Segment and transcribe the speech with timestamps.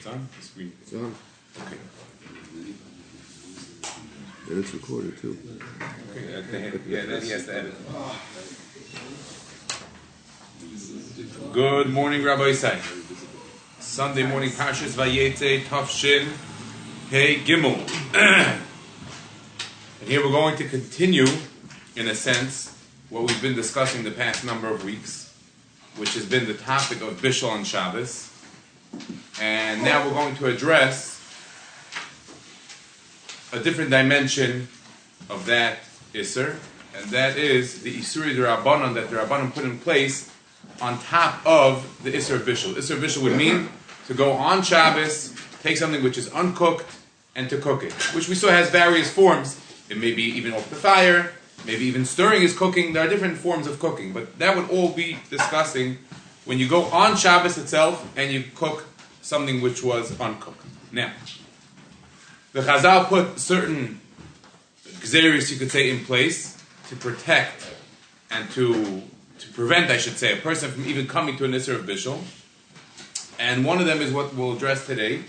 [0.00, 0.72] It's on the screen.
[0.80, 1.14] It's on.
[1.60, 1.76] Okay.
[4.48, 5.36] And it's recorded too.
[6.10, 6.34] Okay.
[6.36, 7.74] uh, the- Yeah, then he has to edit.
[11.52, 12.80] Good morning, Rabbi Isai.
[13.78, 16.28] Sunday morning, Parshas Vayetze, Tafshin,
[17.10, 17.76] Hey Gimel.
[18.14, 18.62] and
[20.08, 21.26] here we're going to continue,
[21.94, 22.74] in a sense,
[23.10, 25.38] what we've been discussing the past number of weeks,
[25.98, 28.28] which has been the topic of Bishul and Shabbos.
[29.40, 31.18] And now we're going to address
[33.54, 34.68] a different dimension
[35.30, 35.78] of that
[36.12, 36.56] Isser,
[36.94, 40.30] and that is the Isuri Rabbanon that the Rabbanon put in place
[40.82, 42.74] on top of the Isser Bishul.
[42.74, 43.70] Isser Bishul would mean
[44.08, 46.98] to go on Shabbos, take something which is uncooked,
[47.34, 49.58] and to cook it, which we saw has various forms.
[49.88, 51.32] It may be even off the fire,
[51.64, 52.92] maybe even stirring is cooking.
[52.92, 55.96] There are different forms of cooking, but that would all be discussing
[56.44, 58.84] when you go on Shabbos itself and you cook
[59.22, 60.64] something which was uncooked.
[60.92, 61.12] Now,
[62.52, 64.00] the Chazal put certain
[64.84, 67.72] xeris, you could say, in place to protect
[68.30, 69.02] and to
[69.40, 72.20] to prevent, I should say, a person from even coming to an Isser of Bishul.
[73.38, 75.22] And one of them is what we'll address today.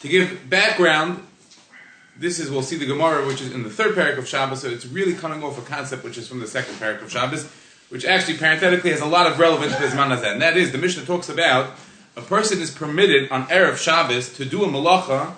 [0.00, 1.26] To give background,
[2.16, 4.68] this is, we'll see the Gemara, which is in the third parak of Shabbos, so
[4.68, 7.50] it's really coming off a concept which is from the second parak of Shabbos,
[7.88, 10.32] which actually parenthetically has a lot of relevance to Hazeh.
[10.32, 11.76] And that is, the Mishnah talks about
[12.20, 15.34] a person is permitted on Erev Shabbos to do a malacha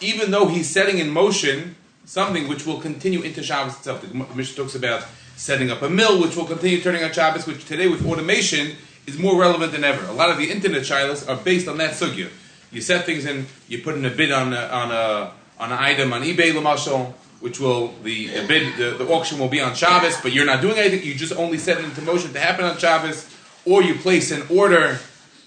[0.00, 4.02] even though he's setting in motion something which will continue into Shabbos itself.
[4.02, 5.04] The Mishnah talks about
[5.36, 9.18] setting up a mill which will continue turning on Shabbos, which today with automation is
[9.18, 10.04] more relevant than ever.
[10.06, 12.28] A lot of the internet shilas are based on that sugya.
[12.70, 15.78] You set things in, you put in a bid on a, on a on an
[15.78, 19.74] item on eBay, Lamashal, which will the, the bid the, the auction will be on
[19.74, 21.02] Shabbos, but you're not doing anything.
[21.02, 23.28] You just only set it into motion to happen on Shabbos,
[23.64, 24.98] or you place an order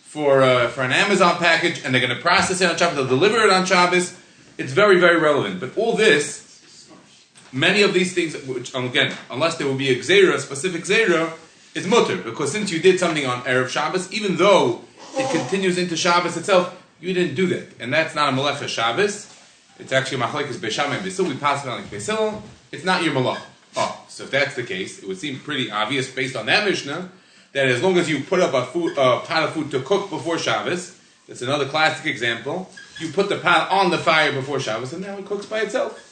[0.10, 2.96] for uh, for an Amazon package, and they're going to process it on Shabbos.
[2.96, 4.18] They'll deliver it on Shabbos.
[4.58, 5.60] It's very very relevant.
[5.60, 6.90] But all this
[7.52, 11.32] many of these things, which again, unless there will be a xera, specific xera,
[11.76, 14.82] is mutter because since you did something on erev Shabbos, even though
[15.16, 19.32] it continues into Shabbos itself, you didn't do that, and that's not a malecha Shabbos.
[19.78, 21.30] It's actually machlekes besham and.
[21.30, 22.42] We pass it on like besil.
[22.72, 23.40] It's not your malach.
[23.78, 27.12] Oh, so if that's the case, it would seem pretty obvious based on that mishnah
[27.54, 30.10] that as long as you put up a food, a pot of food to cook
[30.10, 32.70] before Shabbos, that's another classic example.
[33.00, 36.06] You put the pot on the fire before Shabbos, and now it cooks by itself.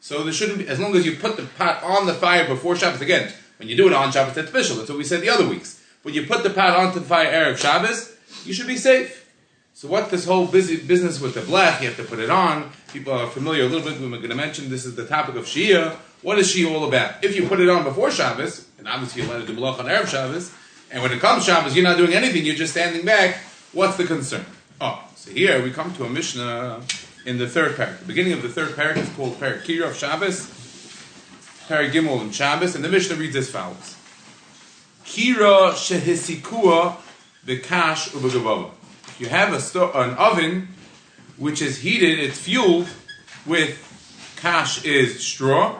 [0.00, 2.76] So there shouldn't be, as long as you put the pot on the fire before
[2.76, 4.76] Shabbos, again, when you do it on Shabbos, that's official.
[4.76, 5.82] That's what we said the other weeks.
[6.02, 9.26] When you put the pot onto the fire Erev Shabbos, you should be safe.
[9.74, 12.70] So what this whole busy business with the blech, you have to put it on.
[12.92, 15.44] People are familiar a little bit, we're going to mention this is the topic of
[15.44, 15.94] Shia.
[16.22, 17.24] What is Shia all about?
[17.24, 19.86] If you put it on before Shabbos, and obviously you're allowed to do malach on
[19.86, 20.52] Erev Shabbos,
[20.90, 23.36] and when it comes to Shabbos, you're not doing anything, you're just standing back,
[23.72, 24.44] what's the concern?
[24.80, 26.80] Oh, so here we come to a Mishnah
[27.26, 27.98] in the third parak.
[28.00, 30.46] The beginning of the third parak is called Parak of Shabbos,
[31.68, 33.96] Parak Gimel and Shabbos, and the Mishnah reads as follows:
[35.04, 36.96] Kira shehisikua
[37.46, 38.70] bekash ubegavava.
[39.08, 40.68] If you have a sto- an oven
[41.36, 42.88] which is heated, it's fueled
[43.44, 43.84] with
[44.36, 45.78] kash is straw,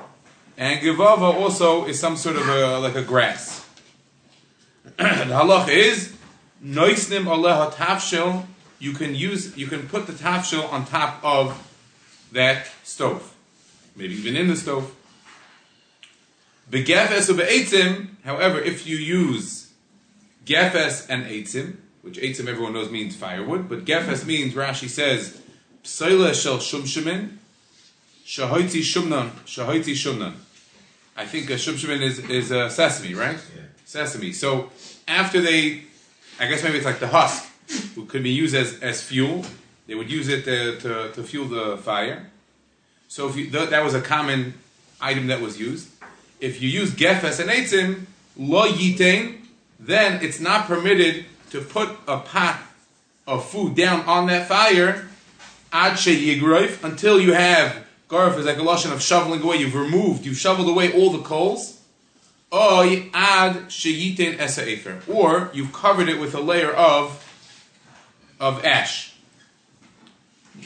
[0.57, 3.58] and gavava also is some sort of a, like a grass.
[4.97, 6.15] the halach is
[6.65, 8.47] noisnim aleha tafshil
[8.79, 11.65] you can use you can put the tafshil on top of
[12.33, 13.35] that stove,
[13.97, 14.95] maybe even in the stove.
[16.71, 19.73] Begefes ube'etzim, however, if you use
[20.45, 25.41] gefes and eitzim, which eitzim everyone knows means firewood, but gefes means Rashi says
[25.83, 27.37] psoile shel shumshimin,
[28.27, 30.35] shahoitzi shumnan, shahoitzi shumnan.
[31.17, 33.39] I think a shumshimin is is sesame, right?
[33.57, 33.63] Yeah.
[33.89, 34.33] Sesame.
[34.33, 34.71] So
[35.09, 35.85] after they,
[36.39, 39.47] I guess maybe it's like the husk it could be used as, as fuel.
[39.87, 42.27] They would use it to, to, to fuel the fire.
[43.09, 44.53] So if you, th- that was a common
[45.01, 45.89] item that was used.
[46.39, 48.05] If you use gefes and eitzim,
[48.37, 49.39] lo yitain,
[49.81, 52.61] then it's not permitted to put a pot
[53.27, 55.09] of food down on that fire
[55.73, 59.57] ad yigroif until you have garf is like a lotion of shoveling away.
[59.57, 61.77] You've removed, you've shoveled away all the coals.
[61.77, 62.85] Oy ad sheyitin esa or
[65.53, 67.25] you've covered it with a layer of
[68.41, 69.15] of ash.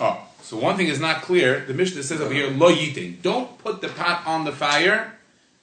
[0.00, 1.60] Oh, so one thing is not clear.
[1.60, 3.22] The Mishnah says over here, lo yitin.
[3.22, 5.14] Don't put the pot on the fire.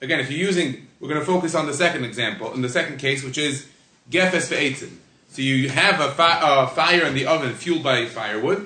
[0.02, 2.98] Again, if you're using, we're going to focus on the second example, in the second
[2.98, 3.68] case, which is
[4.10, 4.92] gefes ve'etzim.
[5.30, 8.66] So you have a fi- fire in the oven fueled by firewood,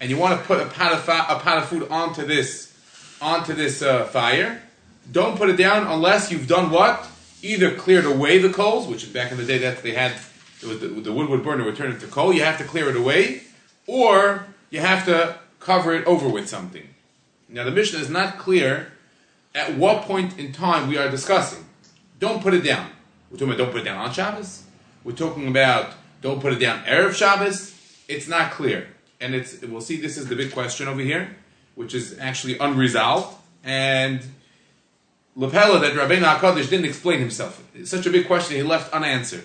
[0.00, 2.76] and you want to put a pot of, fi- a pot of food onto this,
[3.20, 4.62] onto this uh, fire.
[5.10, 7.08] Don't put it down unless you've done what?
[7.42, 10.12] Either cleared away the coals, which back in the day that they had,
[10.62, 12.32] it was the, the wood would burn, it would turn into coal.
[12.32, 13.42] You have to clear it away,
[13.86, 16.88] or you have to cover it over with something.
[17.48, 18.92] Now the Mishnah is not clear
[19.54, 21.64] at what point in time we are discussing.
[22.18, 22.90] Don't put it down.
[23.30, 24.64] We're talking about don't put it down on Shabbos.
[25.04, 27.74] We're talking about don't put it down Erev Shabbos.
[28.08, 28.88] It's not clear.
[29.20, 31.36] And it's we'll see this is the big question over here,
[31.74, 33.36] which is actually unresolved.
[33.64, 34.22] And
[35.36, 37.64] Lapella that Rabbeinu HaKadosh didn't explain himself.
[37.74, 39.44] It's such a big question he left unanswered.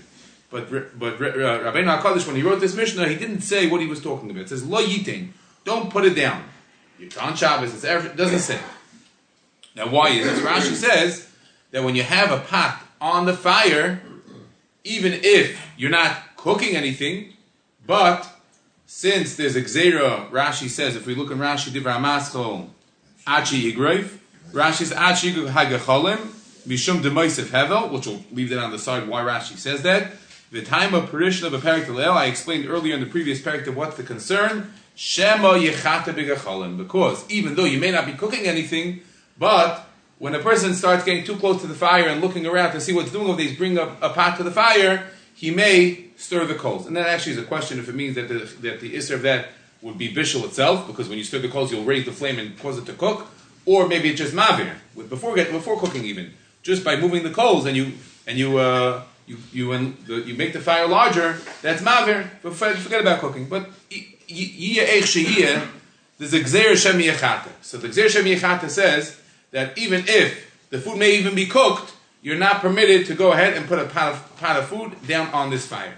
[0.50, 0.70] But
[1.00, 4.02] but uh, Rabbeinu HaKadosh when he wrote this Mishnah, he didn't say what he was
[4.02, 4.44] talking about.
[4.44, 5.30] It says lo yitin,
[5.64, 6.44] don't put it down.
[7.00, 7.74] It's on Shabbos.
[7.74, 8.60] It's Erev, it doesn't say.
[9.76, 10.40] Now why is this?
[10.40, 11.30] Rashi says
[11.72, 14.02] that when you have a pot on the fire,
[14.84, 17.34] even if you're not cooking anything,
[17.86, 18.28] but
[18.86, 22.70] since there's a gzera, Rashi says, if we look in Rashi, Divra Amaschol,
[23.28, 24.17] Achi Yigrov,
[24.52, 26.18] Rashi says, Achi Hagacholim,
[26.68, 30.12] Mishum Demoisif Hevel, which we'll leave that on the side why Rashi says that.
[30.52, 33.98] The time of parishin of a parak I explained earlier in the previous parak what's
[33.98, 34.72] the concern.
[34.96, 39.02] Shema Yechata Bigacholim, because even though you may not be cooking anything,
[39.38, 42.82] but when a person starts getting too close to the fire and looking around to
[42.82, 46.06] see what's doing over there, he's bringing a, a pot to the fire, he may
[46.16, 46.88] stir the coals.
[46.88, 49.22] And that actually is a question if it means that the, that the isser of
[49.22, 49.50] that
[49.84, 52.58] would be bishul itself, because when you stir the coals, you'll raise the flame and
[52.58, 53.28] cause it to cook,
[53.68, 54.74] or maybe it's just mavir,
[55.10, 56.34] before, before cooking even.
[56.64, 57.92] Just by moving the coals and you,
[58.26, 62.30] and you, uh, you, you, and the, you make the fire larger, that's mavir.
[62.40, 63.48] Forget about cooking.
[63.48, 63.70] But
[66.18, 69.22] there's a gzer shem So the gzer shem says
[69.52, 73.54] that even if the food may even be cooked, you're not permitted to go ahead
[73.54, 75.96] and put a pot of, pot of food down on this fire.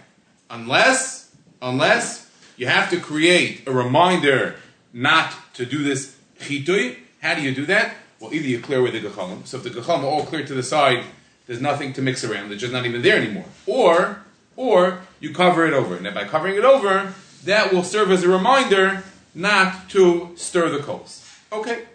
[0.49, 4.55] Unless, unless you have to create a reminder
[4.91, 6.97] not to do this chitui.
[7.21, 7.95] How do you do that?
[8.19, 9.45] Well, either you clear away the gechalim.
[9.45, 11.03] So if the gechalim are all clear to the side,
[11.47, 12.49] there's nothing to mix around.
[12.49, 13.45] They're just not even there anymore.
[13.65, 14.21] Or,
[14.55, 15.95] or you cover it over.
[15.95, 17.13] And by covering it over,
[17.45, 21.25] that will serve as a reminder not to stir the coals.
[21.51, 21.85] Okay.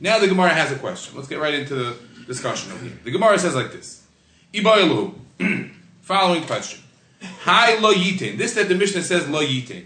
[0.00, 1.16] Now the Gemara has a question.
[1.16, 1.96] Let's get right into the
[2.26, 2.98] discussion over here.
[3.04, 4.04] The Gemara says like this:
[4.52, 5.14] Ibaylu.
[6.02, 6.80] Following question:
[7.42, 8.36] Hi lo yitin.
[8.36, 9.84] This that the Mishnah says lo yitin.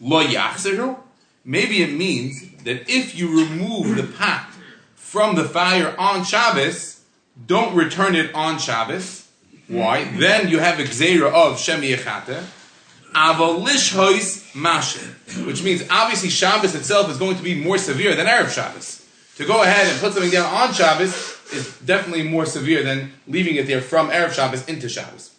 [0.00, 0.96] Lo yachzeru.
[1.44, 4.52] Maybe it means that if you remove the pot
[4.94, 7.00] from the fire on Shabbos,
[7.46, 9.28] don't return it on Shabbos.
[9.68, 10.04] Why?
[10.04, 12.44] Then you have a gzera of shemi echate.
[13.14, 18.50] Avalishhois mashin, which means obviously Shabbos itself is going to be more severe than Arab
[18.50, 19.06] Shabbos.
[19.36, 23.56] To go ahead and put something down on Shabbos is definitely more severe than leaving
[23.56, 25.34] it there from Arab Shabbos into Shabbos.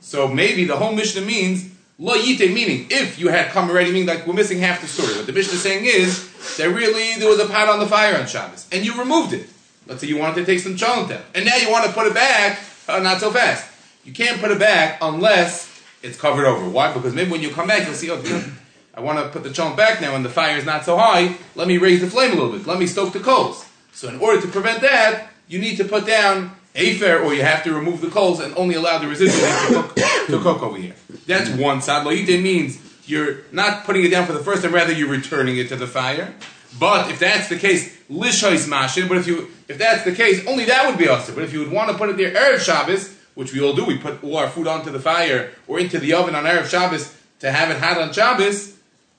[0.00, 4.06] So maybe the whole Mishnah means lo yite, meaning if you had come already, meaning
[4.06, 5.14] like we're missing half the story.
[5.16, 8.16] What the Mishnah is saying is that really there was a pot on the fire
[8.18, 9.48] on Shabbos and you removed it.
[9.86, 12.14] Let's say you wanted to take some cholent and now you want to put it
[12.14, 12.60] back.
[12.88, 13.68] Uh, not so fast.
[14.04, 16.68] You can't put it back unless it's covered over.
[16.68, 16.92] Why?
[16.92, 18.52] Because maybe when you come back, you'll see, oh,
[18.94, 21.36] I want to put the chunk back now and the fire is not so high.
[21.54, 22.66] Let me raise the flame a little bit.
[22.66, 23.66] Let me stoke the coals.
[23.92, 27.62] So in order to prevent that, you need to put down afer or you have
[27.64, 29.94] to remove the coals and only allow the residual to cook,
[30.26, 30.94] to cook over here.
[31.26, 32.06] That's one side.
[32.06, 35.68] Loite means you're not putting it down for the first time, rather you're returning it
[35.68, 36.34] to the fire.
[36.78, 39.08] But if that's the case, lishais mashin.
[39.08, 41.34] But if you if that's the case, only that would be awesome.
[41.34, 43.84] But if you would want to put it there erev Shabbos, which we all do.
[43.84, 47.14] We put all our food onto the fire or into the oven on Erev Shabbos
[47.38, 48.76] to have it hot on Shabbos,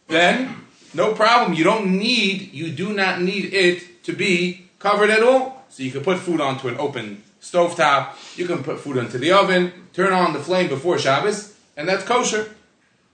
[0.09, 0.57] then
[0.93, 1.53] no problem.
[1.53, 5.63] You don't need, you do not need it to be covered at all.
[5.69, 9.31] So you can put food onto an open stovetop, you can put food into the
[9.31, 12.55] oven, turn on the flame before Shabbos, and that's kosher.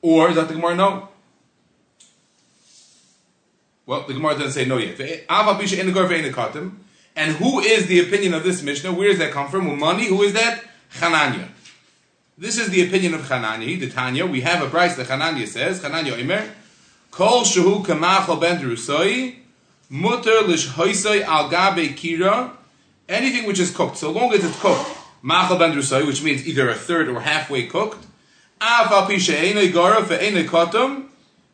[0.01, 0.75] Or, is that the Gemara?
[0.75, 1.09] No.
[3.85, 4.99] Well, the Gemara doesn't say no yet.
[7.17, 8.91] And who is the opinion of this Mishnah?
[8.93, 9.67] Where does that come from?
[9.67, 10.63] Umani, Who is that?
[10.93, 11.49] Chananya.
[12.37, 14.25] This is the opinion of Chananya, the Tanya.
[14.25, 16.51] We have a price that Chananya says, Chananya Omer,
[17.11, 19.35] Kol shehu kamachal ben derusoi,
[19.89, 22.51] mutter lishhoisoi al gabe kira,
[23.09, 24.89] anything which is cooked, so long as it's cooked,
[25.21, 28.05] machal ben which means either a third or halfway cooked,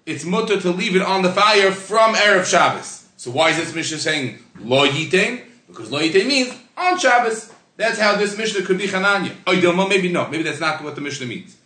[0.06, 3.08] it's mutter to leave it on the fire from Erev Shabbos.
[3.18, 5.44] So why is this Mishnah saying lo yitain?
[5.68, 7.54] Because lo yitain means on Shabbos.
[7.78, 9.32] That's how this Mishnah could be Chananya.
[9.46, 10.28] Oidilma, maybe no.
[10.28, 11.58] Maybe that's not what the Mishnah means.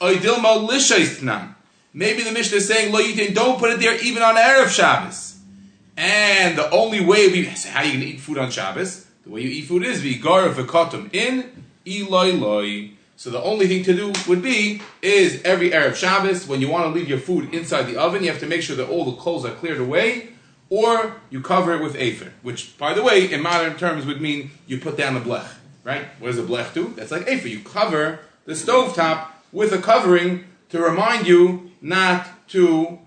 [0.00, 1.54] Oidilma lishaistnan.
[1.92, 5.38] Maybe the Mishnah is saying, Lo yitin, don't put it there even on Erev Shabbos.
[5.96, 9.03] And the only way we, how are you going to eat food on Shabbos?
[9.24, 12.90] The way you eat food is vigar v'kotum in iloi loi.
[13.16, 16.84] So the only thing to do would be is every Erev Shabbos, when you want
[16.84, 19.16] to leave your food inside the oven, you have to make sure that all the
[19.16, 20.30] coals are cleared away
[20.68, 24.50] or you cover it with afer, which, by the way, in modern terms would mean
[24.66, 25.48] you put down a blech
[25.84, 26.06] right?
[26.18, 26.92] What does a blech do?
[26.96, 27.46] That's like afer.
[27.46, 32.98] You cover the stove top with a covering to remind you not to,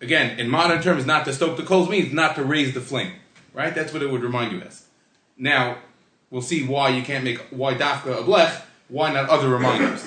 [0.00, 3.12] again, in modern terms, not to stoke the coals means not to raise the flame,
[3.52, 3.74] right?
[3.74, 4.86] That's what it would remind you as.
[5.36, 5.78] Now,
[6.30, 10.06] we'll see why you can't make why dafka a blech, why not other reminders.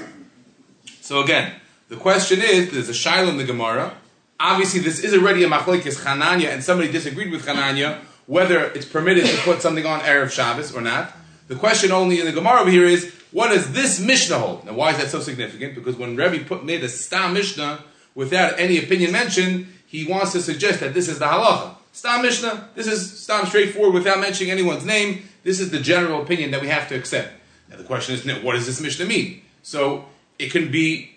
[1.01, 1.53] So again,
[1.89, 3.95] the question is, there's a shiloh in the Gemara.
[4.39, 9.25] Obviously, this is already a machlekes Chananya, and somebody disagreed with Chananya whether it's permitted
[9.25, 11.13] to put something on erev Shabbos or not.
[11.47, 14.65] The question only in the Gemara over here is, what does this Mishnah hold?
[14.65, 15.75] Now, why is that so significant?
[15.75, 17.83] Because when Rebbe put, made a Stam Mishnah
[18.15, 21.75] without any opinion mentioned, he wants to suggest that this is the halacha.
[21.95, 25.29] Stam Mishnah, this is Stam straightforward without mentioning anyone's name.
[25.43, 27.31] This is the general opinion that we have to accept.
[27.69, 29.41] Now, the question is, what does this Mishnah mean?
[29.63, 30.03] So,
[30.37, 31.11] it can be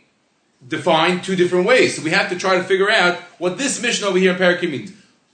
[0.69, 1.97] defined two different ways.
[1.97, 4.71] So we have to try to figure out what this Mishnah over here in Parakim
[4.71, 4.93] means.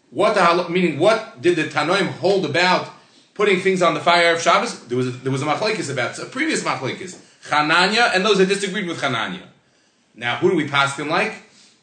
[0.09, 0.99] What the meaning?
[0.99, 2.91] What did the Tanoim hold about
[3.35, 4.87] putting things on the fire of Shabbos?
[4.87, 8.47] There was a, there was a machlekes about a previous machlekes, Chananya, and those that
[8.47, 9.43] disagreed with Chananya.
[10.15, 11.35] Now, who do we pass them like?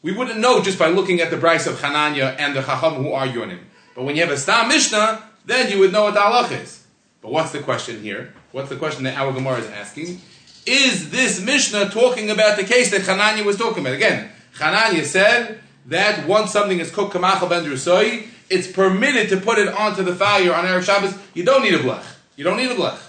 [0.02, 3.12] We wouldn't know just by looking at the Bryce of Chananya and the Chacham who
[3.12, 3.60] argue on him.
[3.94, 6.84] But when you have a Stam Mishnah, then you would know what the halach is.
[7.20, 8.34] But what's the question here?
[8.50, 10.20] What's the question that our Gemara is asking?
[10.66, 13.94] Is this Mishnah talking about the case that Chananya was talking about?
[13.94, 19.58] Again, Chananya said that once something is cooked kamachal ben drusoi, it's permitted to put
[19.58, 21.16] it onto the fire on Erev Shabbos.
[21.34, 22.04] You don't need a blech.
[22.36, 23.00] You don't need a blech.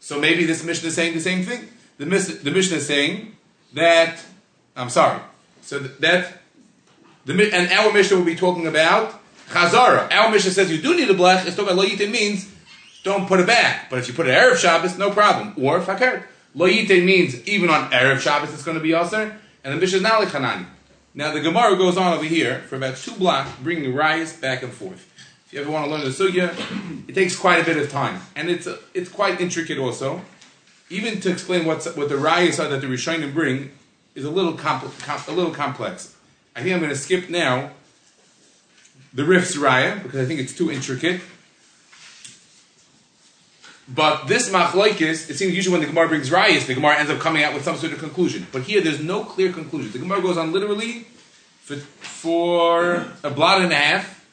[0.00, 1.68] So maybe this Mishnah is saying the same thing.
[1.98, 3.36] The, the Mishnah is saying
[3.74, 4.24] that,
[4.76, 5.20] I'm sorry,
[5.62, 6.38] so that,
[7.24, 10.12] the, and our Mishnah will be talking about Chazara.
[10.12, 11.46] Our Mishnah says you do need a blech.
[11.46, 12.52] It's talking about lo means
[13.04, 13.88] don't put it back.
[13.90, 15.54] But if you put it Erev Shabbos, no problem.
[15.56, 16.24] Or fakert.
[16.54, 19.36] Lo means even on Erev Shabbos it's going to be Aser.
[19.64, 20.66] And the Mishnah is not like Hanani.
[21.14, 24.72] Now the Gemara goes on over here for about two blocks, bringing rayas back and
[24.72, 25.08] forth.
[25.46, 28.22] If you ever want to learn the sugya, it takes quite a bit of time,
[28.34, 30.22] and it's a, it's quite intricate also.
[30.88, 33.70] Even to explain what's, what the rayas are that the Rishonim bring
[34.14, 36.16] is a little compl- com- a little complex.
[36.54, 37.70] I think I'm going to skip now
[39.12, 41.20] the Rif's raya because I think it's too intricate.
[43.88, 47.18] But this machlokes, it seems usually when the Gemara brings rayas, the Gemara ends up
[47.18, 48.46] coming out with some sort of conclusion.
[48.52, 49.92] But here, there's no clear conclusion.
[49.92, 51.06] The Gemara goes on literally
[51.60, 54.24] for, for a blot and a half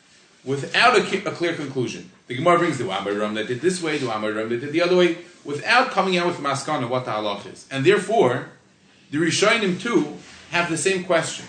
[0.45, 2.11] without a, a clear conclusion.
[2.27, 4.95] The Gemara brings the Ram that did this way, the Ram that did the other
[4.95, 7.67] way, without coming out with maskana what the halach is.
[7.71, 8.49] And therefore,
[9.11, 10.17] the Rishonim too
[10.51, 11.45] have the same question.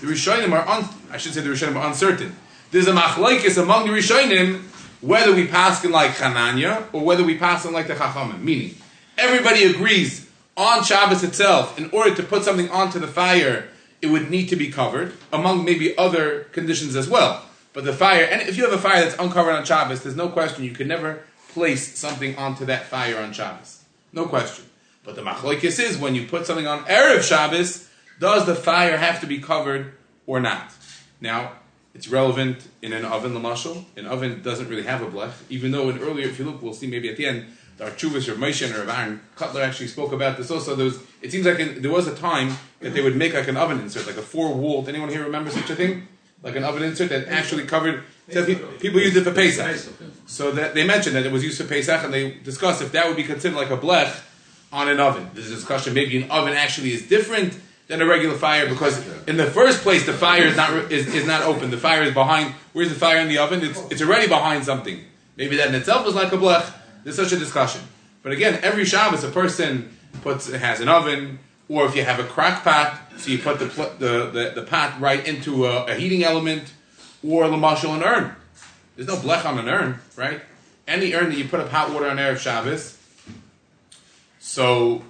[0.00, 2.36] The Rishonim are, un, I should say the Rishonim are uncertain.
[2.70, 4.62] There's a machlokes among the Rishonim
[5.00, 8.40] whether we pass in like Hananya or whether we pass in like the Chachamim.
[8.40, 8.74] Meaning,
[9.18, 10.24] everybody agrees
[10.56, 13.68] on Shabbos itself, in order to put something onto the fire,
[14.00, 17.44] it would need to be covered, among maybe other conditions as well.
[17.72, 20.28] But the fire, and if you have a fire that's uncovered on Shabbos, there's no
[20.28, 23.82] question you can never place something onto that fire on Shabbos.
[24.12, 24.64] No question.
[25.04, 29.20] But the machlokes is when you put something on Erev Shabbos, does the fire have
[29.20, 29.92] to be covered
[30.26, 30.72] or not?
[31.20, 31.52] Now,
[31.94, 33.84] it's relevant in an oven, the mashal.
[33.96, 36.72] An oven doesn't really have a blech, even though in earlier, if you look, we'll
[36.72, 37.46] see maybe at the end,
[37.76, 40.74] the Archuvas or Moshe or of Aaron Kotler actually spoke about this also.
[40.74, 43.48] There was, it seems like in, there was a time that they would make like
[43.48, 44.88] an oven insert, like a four-walled.
[44.88, 46.08] Anyone here remember such a thing?
[46.42, 48.04] Like an oven insert that actually covered.
[48.80, 49.92] people used it for Pesach.
[50.26, 53.06] So that they mentioned that it was used for Pesach, and they discussed if that
[53.06, 54.20] would be considered like a blech
[54.74, 55.30] on an oven.
[55.32, 55.94] There's a discussion.
[55.94, 60.04] Maybe an oven actually is different than a regular fire because in the first place
[60.04, 61.70] the fire is not is, is not open.
[61.70, 62.54] The fire is behind.
[62.72, 63.62] Where's the fire in the oven?
[63.62, 64.98] It's, it's already behind something.
[65.36, 66.70] Maybe that in itself is like a blech.
[67.04, 67.82] There's such a discussion.
[68.22, 71.38] But again, every Shabbos a person puts has an oven,
[71.68, 75.00] or if you have a crock pot, so you put the the, the, the pot
[75.00, 76.72] right into a, a heating element,
[77.22, 78.34] or a lamashal an urn.
[78.96, 80.40] There's no blech on an urn, right?
[80.88, 82.98] Any urn that you put up hot water on erev Shabbos.
[84.44, 85.02] So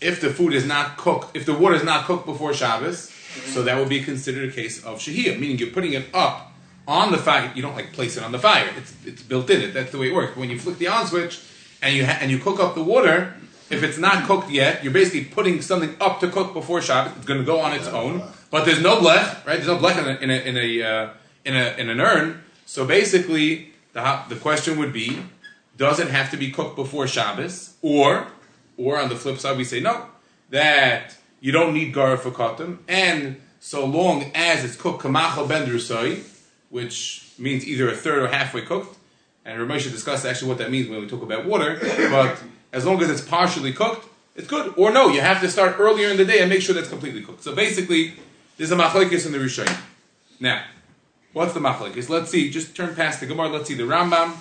[0.00, 3.10] if the food is not cooked, if the water is not cooked before Shabbos,
[3.44, 6.52] so that would be considered a case of shahiyah, meaning you're putting it up
[6.86, 7.52] on the fire.
[7.54, 9.74] You don't like place it on the fire; it's, it's built in it.
[9.74, 10.30] That's the way it works.
[10.30, 11.38] But when you flick the on switch
[11.82, 13.34] and you ha- and you cook up the water,
[13.68, 17.14] if it's not cooked yet, you're basically putting something up to cook before Shabbos.
[17.18, 19.60] It's going to go on its own, but there's no blech, right?
[19.60, 21.10] There's no blech in a in a in a, uh,
[21.44, 22.42] in, a in an urn.
[22.64, 25.22] So basically, the the question would be:
[25.76, 28.28] Does it have to be cooked before Shabbos, or
[28.78, 30.06] or on the flip side, we say no,
[30.48, 35.66] that you don't need gara for katan, and so long as it's cooked kamachal ben
[35.68, 36.22] drusai,
[36.70, 38.96] which means either a third or halfway cooked,
[39.44, 41.78] and Ramesh discussed actually what that means when we talk about water,
[42.10, 42.42] but
[42.72, 44.06] as long as it's partially cooked,
[44.36, 44.72] it's good.
[44.76, 47.22] Or no, you have to start earlier in the day and make sure that's completely
[47.22, 47.42] cooked.
[47.42, 48.14] So basically,
[48.56, 49.80] there's a machlekes in the Rishayim.
[50.38, 50.62] Now,
[51.32, 52.08] what's the machlekes?
[52.08, 52.50] Let's see.
[52.50, 53.48] Just turn past the Gemara.
[53.48, 54.36] Let's see the Rambam.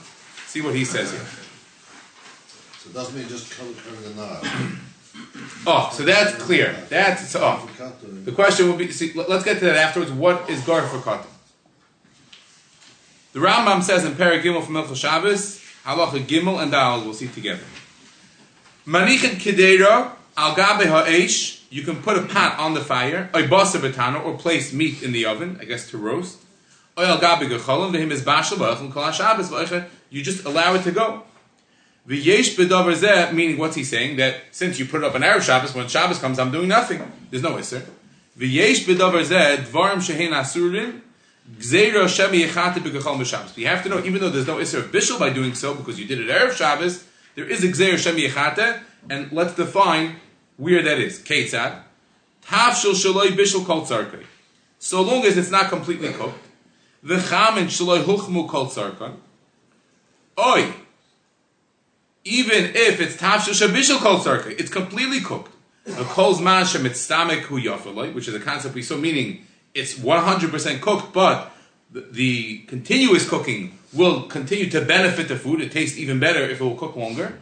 [0.45, 1.46] See what he says here.
[2.87, 4.41] So doesn't mean just covering the Nile.
[5.65, 6.75] Oh, so that's clear.
[6.89, 7.69] That's off.
[7.81, 7.89] Oh.
[8.23, 10.11] The question will be, see, let- let's get to that afterwards.
[10.11, 11.25] What is gar for katan?
[13.33, 17.27] The Rambam says in Perek Gimel from Milchel Shabbos, Halacha Gimel and Dal, we'll see
[17.27, 17.63] together.
[18.85, 23.79] Manichet Kedera, Al Gabe Ha'esh, you can put a pot on the fire, Oy Basa
[23.79, 26.39] Betana, or place meat in the oven, I guess to roast.
[30.09, 31.23] You just allow it to go.
[32.07, 34.15] V'yesh B'davar Zeh, meaning what's he saying?
[34.15, 37.01] That since you put it up on Arab Shabbos, when Shabbos comes, I'm doing nothing.
[37.29, 37.83] There's no Isser.
[38.39, 41.01] V'yesh B'davar Zeh, Dvarim Shehin Asurin,
[41.57, 43.57] Gzeira Shemi Yechate B'Gechol B'Shabbos.
[43.57, 46.05] You have to know, even though there's no Isser Bishul by doing so, because you
[46.05, 47.03] did it Arab Shabbos,
[47.35, 50.15] there is a Gzeira Shemi Yechate, and let's define
[50.55, 51.19] where that is.
[51.19, 51.83] Ketzad.
[52.45, 54.23] Tavshil Shaloi Bishul Kol Tzarkai.
[54.79, 56.39] So long as it's not completely cooked.
[57.03, 59.13] V'chamin Shaloi Huchmu Kol Tzarkai.
[60.39, 60.73] Oi.
[62.27, 65.53] Even if it's Tavshil Shabishul Kol Tzarkai, it's completely cooked.
[65.85, 69.97] The Kol's Mashem, it's stomach hu yafaloi, which is a concept we saw, meaning it's
[69.97, 71.53] 100% cooked, but
[71.89, 75.61] the, the continuous cooking will continue to benefit the food.
[75.61, 77.39] It tastes even better if it will cook longer.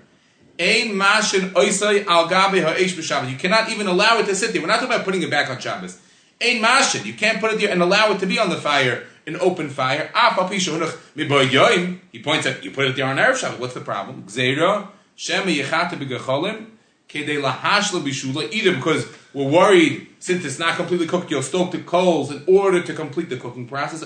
[0.60, 3.32] Ein mashin oisai al gabe ha'esh b'Shabbos.
[3.32, 4.62] You cannot even allow it to sit there.
[4.62, 6.00] We're not talking about putting it back on Shabbos.
[6.40, 7.06] Ein mashin.
[7.06, 9.70] You can't put it there and allow it to be on the fire, an open
[9.70, 10.12] fire.
[10.14, 12.00] Ah, yoim.
[12.12, 13.60] He points out, you put it there on Erev Shabbos.
[13.60, 14.24] What's the problem?
[14.24, 16.68] B'gecholim,
[17.10, 18.54] kedei.
[18.54, 22.82] Either because we're worried, since it's not completely cooked, you'll stoke the coals in order
[22.82, 24.04] to complete the cooking process.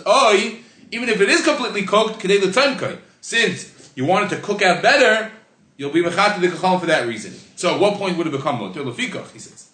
[0.91, 2.99] Even if it is completely cooked, kedei.
[3.21, 5.31] Since you want it to cook out better,
[5.79, 7.33] You'll be mechat the kachal for that reason.
[7.55, 8.81] So at what point would it become mutter?
[8.81, 9.69] Lefikach, he says.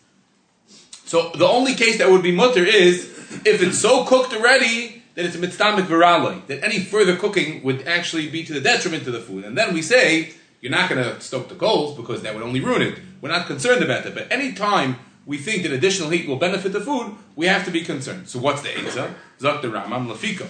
[1.04, 3.06] So the only case that would be mutter is
[3.44, 7.88] if it's so cooked already that it's a mitzvah viraloi, that any further cooking would
[7.88, 9.46] actually be to the detriment to the food.
[9.46, 12.60] And then we say, you're not going to stoke the coals because that would only
[12.60, 13.00] ruin it.
[13.22, 14.14] We're not concerned about that.
[14.14, 17.72] But any time we think that additional heat will benefit the food, we have to
[17.72, 18.28] be concerned.
[18.30, 19.14] So what's the Eiza?
[19.40, 20.48] Zok the Rambam Lafika.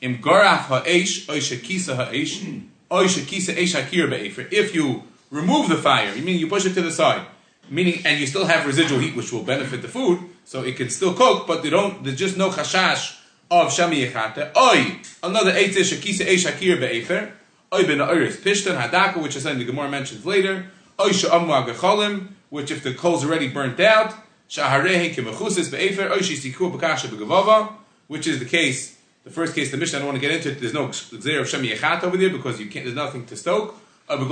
[0.00, 2.44] Im garaf ha'esh, oy shekisa ha'esh,
[2.90, 4.46] oy shekisa esh hakir be'efer.
[4.50, 7.26] If you remove the fire, you mean you push it to the side,
[7.68, 10.88] meaning, and you still have residual heat which will benefit the food, so it can
[10.88, 13.18] still cook, but they don't, there's just no chashash
[13.50, 14.56] of shami yechate.
[14.56, 17.32] Oy, another eitzeh shekisa esh hakir be'efer,
[17.72, 20.66] oy ben oiris pishtan hadaka, which is something the Gemara mentions later,
[21.00, 24.14] oy she'amu agacholim, which if the coal's already burnt out,
[24.48, 27.72] shaharehe kimechusis be'efer, oy shisiku b'kasha b'gavava,
[28.06, 30.50] which is the case the first case, the Mishnah, I don't want to get into
[30.52, 30.58] it.
[30.58, 32.86] There's no Xer of Shem Yechat over there because you can't.
[32.86, 33.74] There's nothing to stoke.
[34.08, 34.26] There are no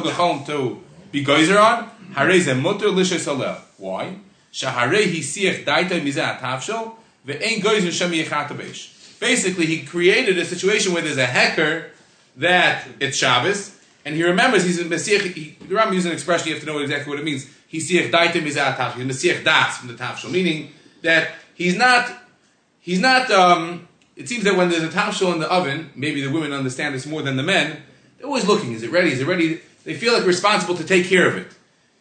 [0.00, 1.90] gecholim to be geyser on.
[2.12, 3.58] Harei mutter lishes halel.
[3.78, 4.18] Why?
[9.18, 11.90] Basically, he created a situation where there's a hacker
[12.36, 15.32] that it's Shabbos, and he remembers he's in Mesiach.
[15.32, 16.48] He, the Ram uses an expression.
[16.48, 17.48] You have to know exactly what it means.
[17.68, 22.12] He's Mesiach das from the tafshel, meaning that he's not
[22.80, 23.30] he's not.
[23.30, 26.94] Um, it seems that when there's a tafshel in the oven, maybe the women understand
[26.94, 27.82] this more than the men.
[28.18, 28.72] They're always looking.
[28.72, 29.12] Is it ready?
[29.12, 29.60] Is it ready?
[29.84, 31.48] They feel like responsible to take care of it,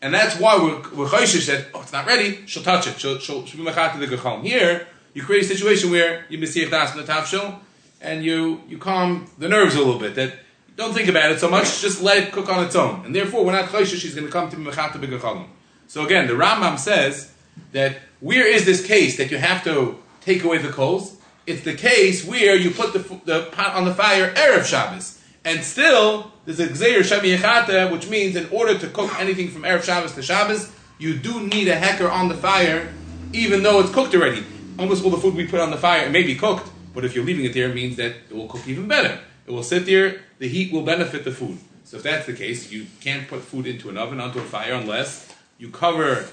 [0.01, 2.45] and that's why we're Chayshish said, "Oh, it's not ready.
[2.45, 2.99] She'll touch it.
[2.99, 6.69] She'll she'll, she'll be mechat the gechom." Here, you create a situation where you mesiach
[6.69, 7.59] das in the tafshel,
[8.01, 10.15] and you you calm the nerves a little bit.
[10.15, 10.33] That
[10.75, 11.81] don't think about it so much.
[11.81, 13.99] Just let it cook on its own, and therefore we're not Chayshish.
[13.99, 15.47] She's going to come to be mechat the gechom.
[15.87, 17.33] So again, the Rambam says
[17.73, 21.17] that where is this case that you have to take away the coals.
[21.45, 25.21] It's the case where you put the, the pot on the fire Erev Shabbos.
[25.43, 30.13] And still, there's a Gzeir which means in order to cook anything from Erev Shabbos
[30.13, 32.93] to Shabbos, you do need a hecker on the fire,
[33.33, 34.43] even though it's cooked already.
[34.77, 37.15] Almost all the food we put on the fire, it may be cooked, but if
[37.15, 39.19] you're leaving it there, it means that it will cook even better.
[39.45, 41.57] It will sit there, the heat will benefit the food.
[41.85, 44.73] So if that's the case, you can't put food into an oven, onto a fire,
[44.73, 46.27] unless you cover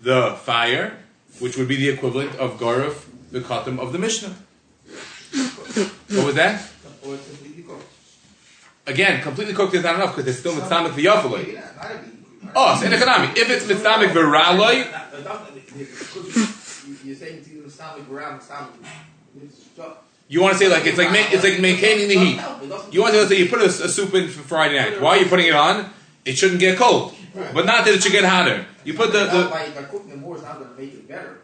[0.00, 0.98] the fire,
[1.38, 4.34] which would be the equivalent of Garuf the khatam of the Mishnah.
[6.08, 6.62] what was that?
[8.86, 11.62] Again, completely cooked is not enough because it's still mitzvah v'yafaloi.
[12.54, 14.86] Oh, so in economy, if it's mitzvah v'raloi,
[17.04, 19.96] You're saying it's either mitzvah v'ral, mitzvah
[20.28, 22.40] you want to say like it's like ma- it's like maintaining the heat.
[22.92, 25.00] You want to say you put a, a soup in for Friday night.
[25.00, 25.90] Why are you putting it on?
[26.24, 28.64] It shouldn't get cold, but not that it should get hotter.
[28.84, 31.08] You put the, the by, by cooking it more, it's not going to make it
[31.08, 31.40] better.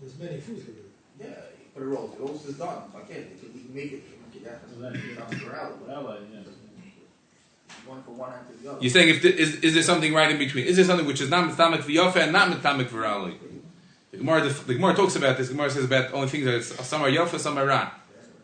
[0.00, 0.80] There's many foods to do.
[1.18, 2.16] Yeah, you put a roast.
[2.16, 2.82] The roast is done.
[2.96, 4.02] Okay, you can, you can make it.
[8.80, 10.66] You're saying if the, is, is there something right in between?
[10.66, 13.34] Is there something which is not mitzamek v'yofa and not mitzamek v'rali?
[14.10, 15.48] The Gemara, the, the Gemara talks about this.
[15.48, 17.90] The Gemara says about only things that it's, some are yofa, some are ra.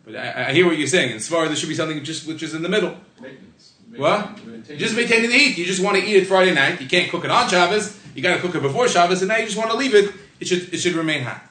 [0.05, 1.11] But I, I hear what you're saying.
[1.11, 2.97] In Svara, there should be something just which is in the middle.
[3.21, 3.73] Maintenance.
[3.97, 4.39] What?
[4.69, 5.59] You're just maintaining the heat.
[5.59, 6.81] You just want to eat it Friday night.
[6.81, 7.99] You can't cook it on Shabbos.
[8.15, 10.13] You got to cook it before Shabbos, and now you just want to leave it.
[10.39, 11.43] It should it should remain hot.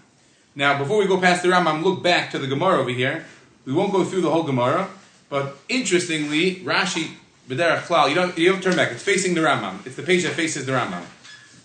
[0.55, 3.25] Now, before we go past the Rambam, look back to the Gemara over here.
[3.65, 4.89] We won't go through the whole Gemara,
[5.29, 7.11] but interestingly, Rashi
[7.49, 8.91] B'derech Klal, you don't you don't turn back.
[8.91, 9.85] It's facing the Rambam.
[9.85, 11.03] It's the page that faces the Rambam.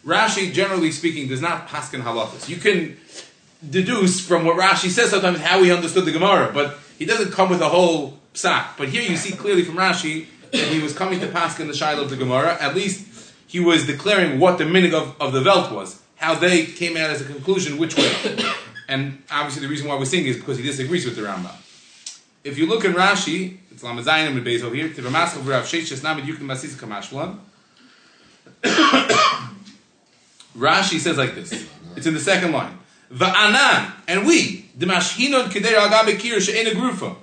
[0.05, 2.49] Rashi, generally speaking, does not paskin halachas.
[2.49, 2.97] You can
[3.69, 7.51] deduce from what Rashi says sometimes how he understood the Gemara, but he doesn't come
[7.51, 8.77] with a whole psak.
[8.79, 12.05] But here you see clearly from Rashi that he was coming to paskin the Shiloh
[12.05, 12.57] of the Gemara.
[12.61, 16.65] At least he was declaring what the meaning of, of the Velt was, how they
[16.65, 18.13] came out as a conclusion, which way.
[18.89, 21.55] And obviously the reason why we're seeing is because he disagrees with the Rambam.
[22.43, 26.01] If you look in Rashi, it's Lamazayim and Beis over here, to Ramaskal Rav Sheshes
[26.01, 27.39] Namid Yukim Masis Kamashlan.
[30.57, 31.69] Rashi says like this.
[31.97, 32.79] It's in the second line.
[33.13, 37.17] Va'anan, and we, the mashhinon keder agabe kir she'ena grufa.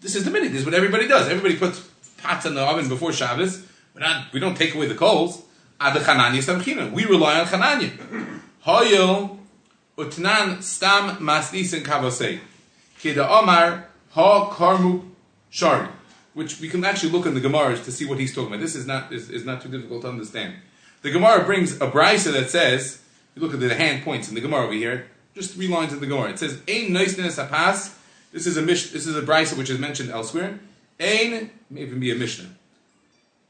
[0.00, 0.50] This is the minute.
[0.50, 1.28] This is what everybody does.
[1.28, 1.80] Everybody puts
[2.18, 3.64] pots in the oven before Shabbos.
[3.94, 5.42] We're not, we don't take away the coals.
[5.80, 6.92] Ad chananya samchina.
[6.92, 8.40] We rely on chananya.
[8.66, 9.38] Hoyo
[9.96, 12.40] utnan stam masnisin kavosei.
[13.00, 15.10] Kida omar ha karmu
[15.50, 15.88] shari.
[16.32, 18.60] Which we can actually look in the Gemaras to see what he's talking about.
[18.60, 20.54] This is not, is, is not too difficult to understand.
[21.02, 23.02] The Gemara brings a brisa that says,
[23.34, 26.00] you look at the hand points in the Gemara over here, just three lines in
[26.00, 26.30] the Gemara.
[26.30, 27.96] It says, Ein noisnes apas.
[28.32, 30.58] This is a mish, this is a brisa which is mentioned elsewhere.
[30.98, 32.48] Ein, may even be a Mishnah.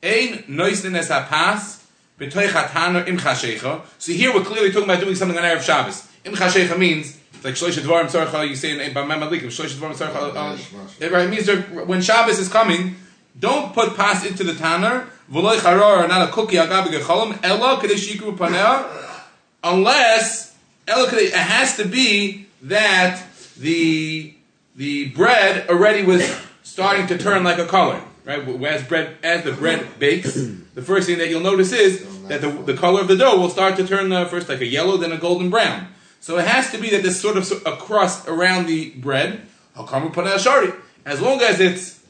[0.03, 1.81] Ein noisnes apas.
[2.16, 6.09] So here we're clearly talking about doing something on Erev Shabbos.
[6.24, 11.00] Im chashecha means, like shlosh dvarim tzarcha, you say in Bamem Alikim, shlosh dvarim tzarcha.
[11.00, 12.96] It means when Shabbos is coming,
[13.38, 17.96] don't put pas into the tanner, v'loy charor, not a cookie, agabe gecholim, elo kadei
[17.96, 19.20] shikru paneh,
[19.62, 20.57] unless,
[20.88, 23.22] elo kadei, it has to be that
[23.59, 24.35] the,
[24.76, 26.24] the bread already was
[26.62, 28.46] starting to turn like a color, right?
[28.48, 30.35] As bread, as the bread bakes,
[30.74, 33.50] the first thing that you'll notice is that the, the color of the dough will
[33.50, 35.88] start to turn uh, first like a yellow, then a golden brown.
[36.24, 39.42] So it has to be that there's sort of a crust around the bread,
[39.76, 42.00] as long as it's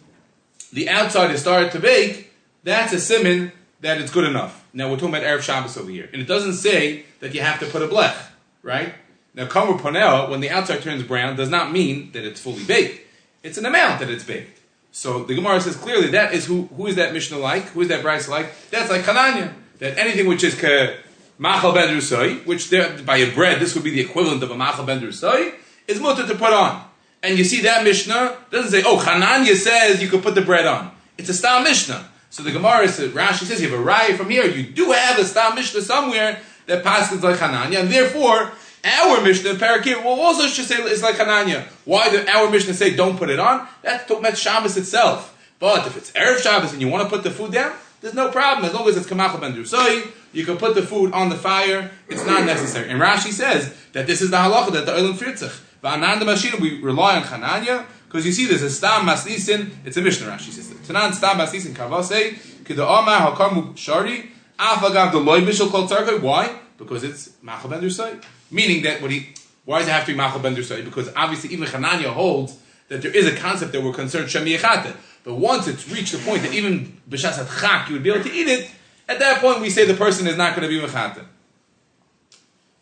[0.72, 3.50] the outside is started to bake, that's a simon
[3.80, 4.64] that it's good enough.
[4.72, 6.08] Now we're talking about Erev Shabbos over here.
[6.12, 8.14] And it doesn't say that you have to put a blech,
[8.62, 8.94] right?
[9.34, 13.00] Now kamer ponel, when the outside turns brown, does not mean that it's fully baked.
[13.42, 14.60] It's an amount that it's baked.
[14.92, 17.64] So the Gemara says clearly that is who who is that Mishnah like?
[17.70, 18.70] Who is that Bryce like?
[18.70, 19.52] That's like Hananya.
[19.80, 21.00] That anything which is ke
[21.38, 24.56] machal ben rusoi, which there, by a bread, this would be the equivalent of a
[24.56, 25.54] machal ben rusoi,
[25.88, 26.84] is mutter to put on.
[27.22, 30.66] And you see that Mishnah doesn't say, oh, Hananya says you could put the bread
[30.66, 30.90] on.
[31.16, 32.08] It's a style Mishnah.
[32.30, 34.44] So the Gemara says, Rashi says, you have a raya from here.
[34.44, 38.52] You do have a style Mishnah somewhere that passes like Hananya, and therefore
[38.84, 41.64] our Mishnah Parakir will also should say it's like Hananya.
[41.84, 43.66] Why did our Mishnah say don't put it on?
[43.82, 45.30] That's about Shabbos itself.
[45.58, 48.30] But if it's Erev Shabbos and you want to put the food down, there's no
[48.30, 48.66] problem.
[48.66, 51.90] As long as it's Kamachal Ben Drusoi, you can put the food on the fire.
[52.08, 52.90] It's not necessary.
[52.90, 55.60] And Rashi says that this is the halacha that the Olam Fritzach.
[55.82, 60.02] Va'ananda Mashina, we rely on Hananya, because you see there's a Stam Masnisin, it's a
[60.02, 60.68] Mishnah Rashi says.
[60.88, 66.20] Tanan Stam Masnisin Kavase, Kida Omar Hakamu Shari, Afagav the Loy Bishal Kol Tzarkai.
[66.20, 66.58] Why?
[66.78, 68.20] Because it's Machal Ben.
[68.50, 71.66] Meaning that what he, why does it have to be Machal Ben Because obviously even
[71.66, 74.94] Hananya holds that there is a concept that we're concerned shemiyachate.
[75.24, 78.32] But once it's reached the point that even B'shas Chak you would be able to
[78.32, 78.70] eat it,
[79.08, 81.24] at that point we say the person is not going to be Mechate.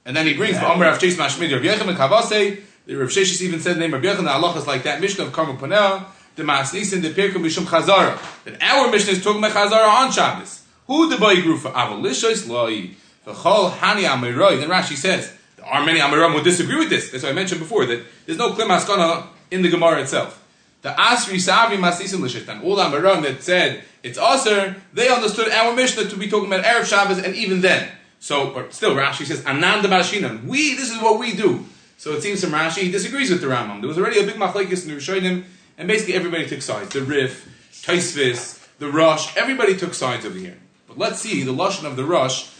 [0.04, 2.60] And then he brings the Omer Rav Sheish Mashmid Rav Yechim and Kavase.
[2.86, 4.24] The Rav Sheish even said the name Rav Yechim.
[4.24, 6.04] The Allah is like that Mishnah of Karma Panel.
[6.34, 8.18] The Masnisin the Pirkum Mishum Chazara.
[8.44, 10.64] That our Mishnah is talking about Chazara on Shabbos.
[10.86, 12.90] Who the boy grew for Avalishos Loi.
[13.24, 14.58] The Chol Hani Amiroi.
[14.58, 17.10] Then Rashi says there are many Amiram who disagree with this.
[17.10, 20.41] That's what I mentioned before, that there's no Klim Haskana in the Gemara itself.
[20.82, 26.08] The Asri Savri Masisim Lishitan, all Amiram that said it's Aser, they understood our Mishnah
[26.08, 27.88] to be talking about Erev Shabbos, and even then.
[28.18, 31.64] So, but still, Rashi says, Ananda Bashinam, we, this is what we do.
[31.98, 33.80] So it seems from Rashi, he disagrees with the Rambam.
[33.80, 35.44] There was already a big machlekes in the Rishonim,
[35.78, 36.92] and basically everybody took sides.
[36.92, 37.48] The Rif,
[37.84, 40.58] Taisvis, the Rosh, everybody took sides over here.
[40.88, 42.50] But let's see, the Lashon of the Rosh,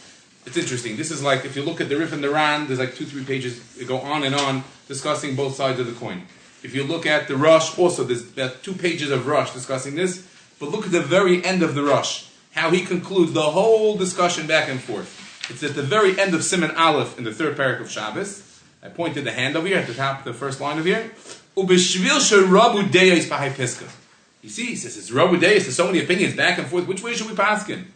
[0.45, 0.95] it's interesting.
[0.95, 3.05] This is like if you look at the Rif and the Ran, there's like two,
[3.05, 6.23] three pages that go on and on discussing both sides of the coin.
[6.63, 10.27] If you look at the Rosh, also there's about two pages of Rosh discussing this.
[10.59, 14.47] But look at the very end of the Rosh, how he concludes the whole discussion
[14.47, 15.19] back and forth.
[15.49, 18.61] It's at the very end of Simon Aleph in the third parak of Shabbos.
[18.81, 21.11] I pointed the hand over here at the top, of the first line of here.
[21.55, 21.77] You
[24.49, 25.39] see, he says it's rabu deyos.
[25.39, 26.87] There's so many opinions back and forth.
[26.87, 27.93] Which way should we pass in?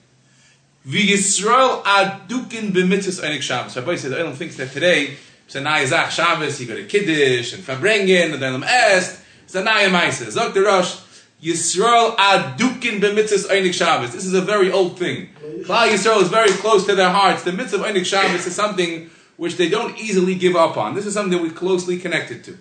[0.88, 3.76] V'Yisrael adukin b'mitzvahs einik Shabbos.
[3.76, 8.34] Rabbi said, I don't think that today, Sanayazach Shabbos, you go to Kiddush and Farbrengen
[8.34, 10.28] and then Est, Sanaya Maisa.
[10.28, 11.00] Zok the Rosh,
[11.42, 14.12] Yisrael adukin b'mitzvahs Einik Shabbos.
[14.12, 15.30] This is a very old thing.
[15.64, 17.44] Klal Yisrael is very close to their hearts.
[17.44, 20.96] The mitzvah of Einik Shabbos is something which they don't easily give up on.
[20.96, 22.58] This is something that we're closely connected to.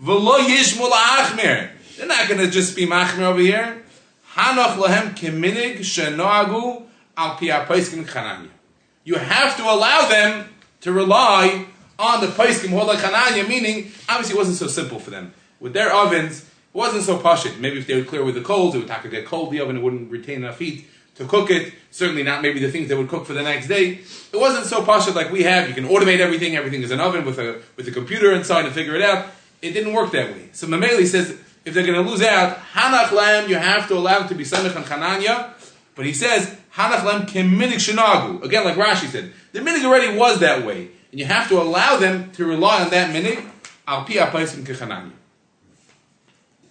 [0.00, 1.70] V'lo yishmul achmer.
[1.98, 3.82] They're not going to just be machmer over here.
[4.32, 8.46] Hanoch lahem keminig shenoagu al.
[9.04, 10.48] You have to allow them
[10.80, 11.66] to rely
[12.00, 12.96] on the paiskim hola
[13.46, 15.34] meaning, obviously it wasn't so simple for them.
[15.60, 17.60] With their ovens, it wasn't so pashit.
[17.60, 19.60] Maybe if they would clear with the coals, it would have to get cold the
[19.60, 21.74] oven, it wouldn't retain enough heat to cook it.
[21.90, 24.00] Certainly not maybe the things they would cook for the next day.
[24.32, 25.68] It wasn't so pashit like we have.
[25.68, 26.56] You can automate everything.
[26.56, 29.26] Everything is an oven with a with a computer inside to figure it out.
[29.60, 30.48] It didn't work that way.
[30.52, 34.20] So Mameli says if they're going to lose out, hanach lamb, you have to allow
[34.20, 35.50] them to be samech and chananya.
[35.94, 38.42] But he says hanach lamb keminig shinagu.
[38.42, 41.96] Again, like Rashi said, the minig already was that way, and you have to allow
[41.96, 43.48] them to rely on that minig
[43.86, 45.12] al pi apaisim kechananya.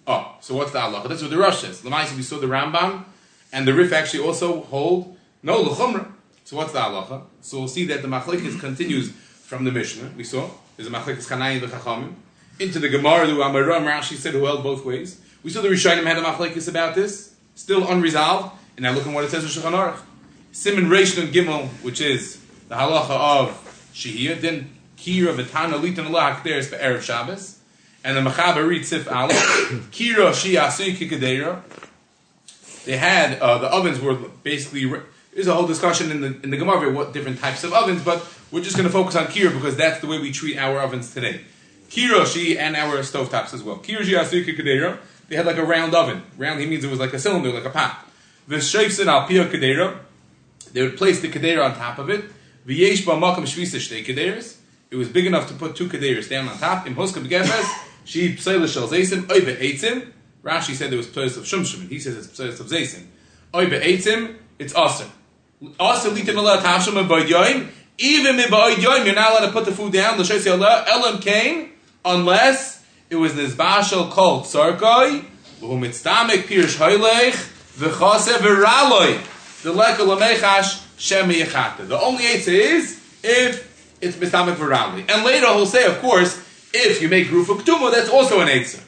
[0.06, 1.08] Oh, so what's the halacha?
[1.08, 1.82] That's what the Rosh says.
[1.82, 3.04] Lamaisa, we saw the Rambam,
[3.52, 6.10] and the Rif actually also hold no l'chumra.
[6.44, 7.22] So what's the halacha?
[7.42, 10.10] So we'll see that the machlekes continues from the Mishnah.
[10.16, 12.14] We saw there's a machlekes kanayim v'chachamim
[12.58, 13.26] into the Gemara.
[13.26, 15.20] The Amaram Rashi said who held both ways.
[15.42, 18.56] We saw the Rishonim had a machlekes about this, still unresolved.
[18.76, 20.00] And now look at what it says in Shulchan Aruch.
[20.52, 23.69] Simon Gimel, which is the halacha of
[24.00, 26.06] Shehiyah, then Kira v'tana litan
[26.66, 27.58] for erev Shabbos.
[28.02, 29.36] And the Mechaber reads Sif Aleph,
[29.92, 31.62] Kira Shi Asui Kikadera.
[32.84, 34.90] They had, uh, the ovens were basically,
[35.34, 38.26] there's a whole discussion in the, in the Gemara what different types of ovens, but
[38.50, 41.12] we're just going to focus on Kira because that's the way we treat our ovens
[41.12, 41.42] today.
[41.90, 43.76] Kira Shi and our stovetops as well.
[43.76, 46.22] Kira Shi Asui Kikadera, they had like a round oven.
[46.38, 48.06] Round, he means it was like a cylinder, like a pot.
[48.48, 49.98] The Sheifsin Al Pia Kadera,
[50.72, 52.24] they would place the Kadera on top of it.
[52.66, 54.56] V'yesh Ba'makam Shvisa Shtei Kaderas.
[54.90, 56.86] It was big enough to put two Kaderas down on top.
[56.86, 60.12] In Hoska B'Gefes, she psayla shel zaysim, oy be'etzim.
[60.42, 63.06] Rashi said there was psayla of shumshim, he says it's psayla of zaysim.
[63.54, 65.10] Oy be'etzim, it's awesome.
[65.78, 66.58] Also, litin ala
[67.46, 67.68] and
[67.98, 71.72] even in ba'yoyim, you're not allowed to put the food down, l'shoysi Allah, elam came,
[72.04, 75.24] unless it was nizbashal kol tzarkoi,
[75.60, 77.36] v'hu mitzdamek pirish hoylech,
[77.76, 79.18] v'chase v'raloi,
[79.62, 81.88] v'leka lamechash yechata.
[81.88, 85.10] The only answer is if it's mitzdamek v'raloi.
[85.10, 86.38] And later he'll say, of course,
[86.72, 88.84] if you make rufa ketuma, that's also an eitzah.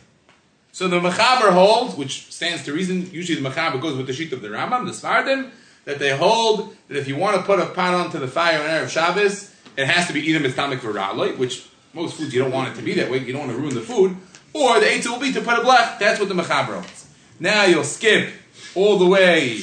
[0.75, 4.33] So the Mechaber holds, which stands to reason, usually the Mechaber goes with the sheet
[4.33, 5.51] of the Rambam, the Svardim,
[5.85, 8.65] that they hold that if you want to put a pot onto the fire on
[8.65, 12.71] Erev Shabbos, it has to be either mitztamik v'raloi, which most foods you don't want
[12.71, 14.17] it to be that way, you don't want to ruin the food,
[14.55, 15.99] or the eitzah will be to put a blech.
[15.99, 17.07] That's what the Mechaber holds.
[17.39, 18.31] Now you'll skip
[18.75, 19.61] all the way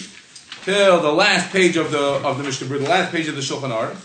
[0.70, 3.72] till the last page of the of the Mishnah the last page of the Shulchan
[3.72, 3.98] Aruch.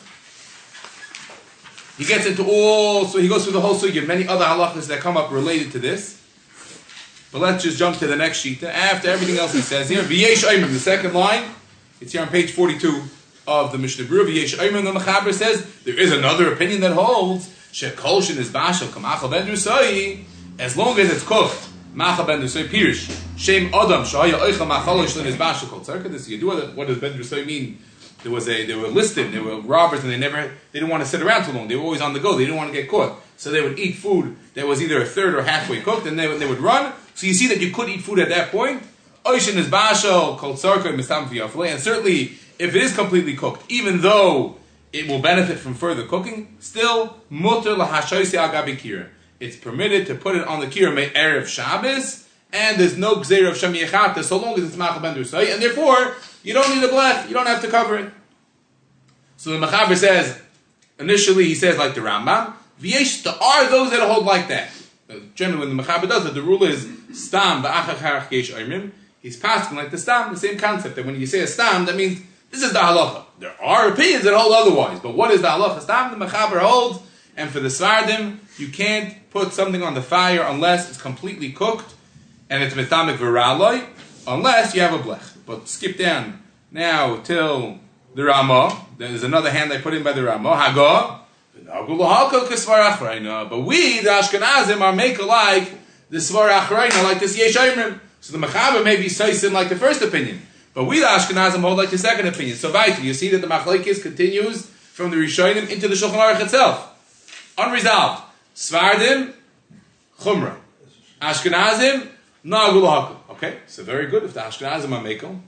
[1.98, 5.00] He gets into all, so he goes through the whole sugya, many other halachas that
[5.00, 6.20] come up related to this.
[7.31, 8.64] But let's just jump to the next shita.
[8.64, 11.44] After everything else he says here, V'yesh Oimim, the second line,
[12.00, 13.03] it's here on page 42
[13.46, 14.27] of the Mishnah Berurah.
[14.27, 19.31] V'yesh Oimim, the Mechaber says, there is another opinion that holds, Shekolshin is bashal, kamachal
[19.31, 20.24] bendrusai,"
[20.59, 25.26] as long as it's cooked, machal ben drusai, pirish, shem adam, shahaya oichel machal shlin
[25.26, 26.12] is.
[26.12, 27.78] This, you do what does ben drusai mean?
[28.22, 31.02] There was a, they were listed, they were robbers, and they never, they didn't want
[31.02, 31.68] to sit around too long.
[31.68, 32.37] They were always on the go.
[32.37, 33.20] They didn't want to get caught.
[33.37, 36.26] So they would eat food that was either a third or halfway cooked, and they,
[36.38, 36.94] they would run.
[37.14, 38.83] So you see that you could eat food at that point.
[39.24, 41.30] Oishin is bashal, kol tzarka, mistam
[41.70, 44.57] and certainly if it is completely cooked, even though
[44.92, 49.09] it will benefit from further cooking, still mutter lahashoisi agabi kira.
[49.44, 53.46] It's permitted to put it on the kira may erev Shabbos, and there's no gzeir
[53.50, 56.83] of shem yechata so long as it's machal ben Drusai, and therefore you don't need
[56.83, 58.11] a blech, you don't have to cover it.
[59.37, 60.40] So the Mechaber says,
[60.98, 64.70] initially he says like the Rambam, V'yesh, there are those that hold like that.
[65.35, 68.92] Generally when the Mechaber does it, the rule is stam v'achacharach yesh oimrim.
[69.20, 71.96] He's passing like the stam, the same concept, that when you say a stam, that
[71.96, 73.24] means this is the halacha.
[73.40, 75.83] There are opinions that hold otherwise, but what is the halacha?
[75.83, 77.00] Stam, the Mechaber holds,
[77.37, 81.92] and for the Svardim, you can't put something on the fire unless it's completely cooked,
[82.49, 83.85] and it's metamic viraloi,
[84.29, 85.37] unless you have a blech.
[85.44, 87.81] But skip down now till
[88.14, 88.87] the Ramah.
[88.97, 90.55] There's another hand I put in by the Ramah.
[90.55, 91.18] Hagah.
[93.51, 95.68] But we, the Ashkenazim, are make alike
[96.11, 97.55] the Svar Achraina, like this Yesh.
[98.20, 100.42] So the Mechaber may be Saisin like the first opinion.
[100.75, 102.57] But we, the Ashkenazim, hold like the second opinion.
[102.57, 106.40] So Vaita, you see that the Machlaikis continues from the Rishonim into the Shulchan Aruch
[106.40, 106.92] itself.
[107.59, 108.23] Unresolved.
[108.55, 109.33] Svardim,
[110.21, 110.57] Chumrah.
[111.21, 112.09] Ashkenazim,
[112.45, 113.17] Nagul Hakul.
[113.31, 114.25] Okay, so very good.
[114.25, 115.40] If the Ashkenazim are Mekel,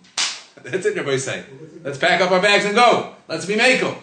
[0.62, 1.44] that's it, everybody say.
[1.82, 3.14] Let's pack up our bags and go.
[3.28, 3.96] Let's be Mekel.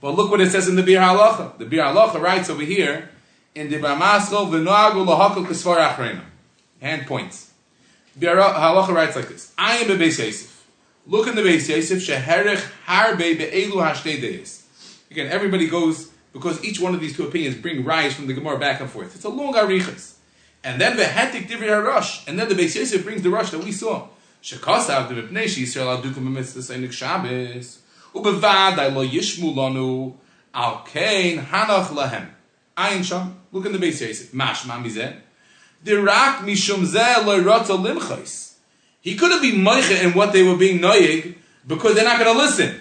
[0.00, 1.58] But look what it says in the Biur Halacha.
[1.58, 3.10] The Biur Halacha writes over here
[3.54, 6.22] in the Bamaskal V'Nagul Lahakul Kisvar Achrena.
[6.80, 7.50] Hand points.
[8.18, 10.66] Biara- Halacha writes like this: I am a Beis Yosef.
[11.06, 14.66] Look in the Beis Yosef sheherich harbe be'elu hashtei deis.
[15.10, 18.58] Again, everybody goes because each one of these two opinions bring rise from the Gemara
[18.58, 19.14] back and forth.
[19.16, 20.14] It's a long arichas.
[20.62, 23.62] And then the hetik divrei harush, and then the Beis Yosef brings the Rosh that
[23.62, 24.08] we saw.
[24.42, 27.80] Shekasav the mipnei sheYisrael adukim b'mitzvah seinik Shabbos
[28.14, 30.14] ubevadai lo yishmu lanu
[30.54, 32.28] al kain hanach lahem.
[32.76, 33.36] Ayin sham.
[33.50, 34.30] Look in the Beis Yosef.
[34.30, 35.16] Mashma mizeh.
[35.84, 38.54] Dirak mishum zeh lo rata limchais.
[39.00, 41.34] He couldn't be moiche in what they were being noyig
[41.66, 42.80] because they're not going to listen.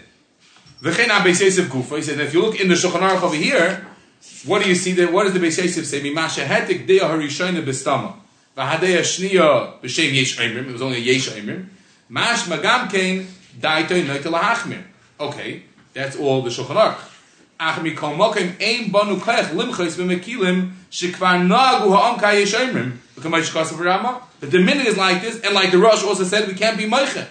[0.81, 1.97] V'chein ha-Beis Yosef gufa.
[1.97, 3.87] He said, if you look in the Shulchan Aruch over here,
[4.45, 5.11] what do you see there?
[5.11, 6.01] What does the Beis Yosef say?
[6.01, 8.13] Mimasha hetik deya harishayna b'stama.
[8.55, 10.67] V'hadeya shniya b'shem yesh oimrim.
[10.67, 11.67] It was only yesh oimrim.
[12.09, 13.27] Mash magam kein
[13.59, 14.83] daitoy noite lahachmir.
[15.19, 15.63] Okay,
[15.93, 16.99] that's all the Shulchan Aruch.
[17.59, 22.97] Ach mikol mokim ein banu kach limchos b'mekilim shekvar nagu ha'am ka yesh oimrim.
[23.15, 24.21] V'kamay shkasav Rama.
[24.39, 26.85] But the minute is like this, and like the Rosh also said, we can't be
[26.85, 27.25] moiche.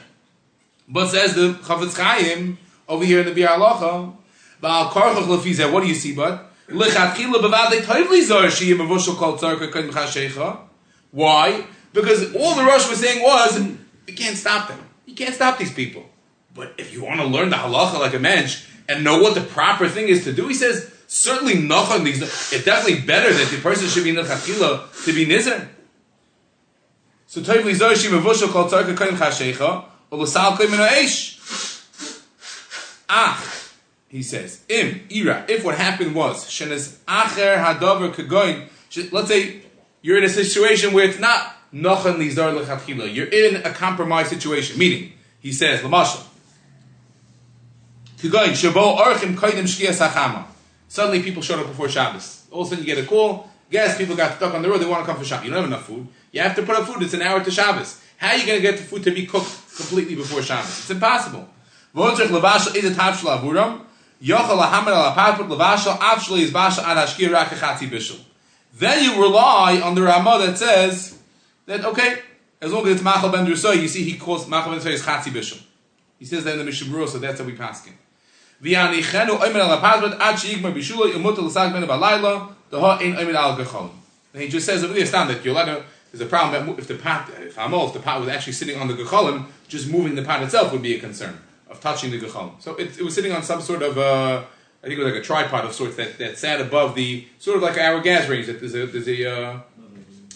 [0.88, 4.14] But says the Chavetz Chaim over here in the Biur Halacha,
[4.62, 6.40] Ba'al Korchach Lefizeh, what do you see, bud?
[6.68, 10.58] Lechatchila bevadei tovli zor sheyim avushal kol tzarka chashecha.
[11.12, 11.64] Why?
[11.92, 13.58] Because all the Rosh was saying was,
[14.06, 14.80] we can't stop them.
[15.06, 16.04] You can't stop these people.
[16.54, 19.40] But if you want to learn the halacha like a mensch and know what the
[19.40, 23.88] proper thing is to do, he says, certainly nochon, it's definitely better that the person
[23.88, 25.68] should be nechatchila to be nizar.
[27.26, 31.34] So tovli zor sheyim avushal kol tzarka kodim chashecha, or l'sal kodim eish.
[33.08, 33.44] Ah,
[34.08, 35.44] he says, im ira.
[35.48, 38.68] If what happened was shenes acher hadavar kagoin.
[39.12, 39.62] Let's say
[40.02, 43.12] you're in a situation where it's not nochen lizar lechatchila.
[43.12, 44.78] You're in a compromised situation.
[44.78, 46.24] Meaning, he says, lamashal.
[48.18, 50.46] Kagoin shabo orchim koidim shkia sachama.
[50.88, 52.46] Suddenly, people showed up before Shabbos.
[52.50, 53.50] All of a sudden, you get a call.
[53.70, 54.78] Guess people got stuck on the road.
[54.78, 55.44] They want to come for Shabbos.
[55.44, 56.06] You don't have enough food.
[56.30, 57.02] You have to put up food.
[57.02, 58.00] It's an hour to Shabbos.
[58.18, 60.68] How are you going to get the food to be cooked completely before Shabbos?
[60.68, 61.48] It's impossible.
[61.96, 63.80] Is a avuram.
[64.22, 68.20] Yochel al is hashkir rak echatzi bishul.
[68.74, 71.18] Then you rely on the Ramah that says
[71.64, 72.18] that okay,
[72.60, 75.02] as long as it's machal ben drusoy, you see he calls machal ben drusoy is
[75.02, 75.62] chatzi bishul.
[76.18, 77.96] He says that in the Mishabura, so that's how we pass him.
[78.62, 80.74] V'yani chenu oimer al ad sheigmar
[82.72, 83.90] oimer al gechol.
[84.34, 85.82] And he just says over there, stand that you're allowed
[86.12, 88.86] there's a problem if the pot, if Amol, if the pot was actually sitting on
[88.86, 92.60] the gecholim, just moving the pot itself would be a concern of touching the gecholim.
[92.60, 94.44] So it, it, was sitting on some sort of, uh,
[94.82, 97.56] I think it was like a tripod of sorts that, that sat above the sort
[97.56, 98.46] of like our gas range.
[98.46, 99.60] That there's a there's a uh,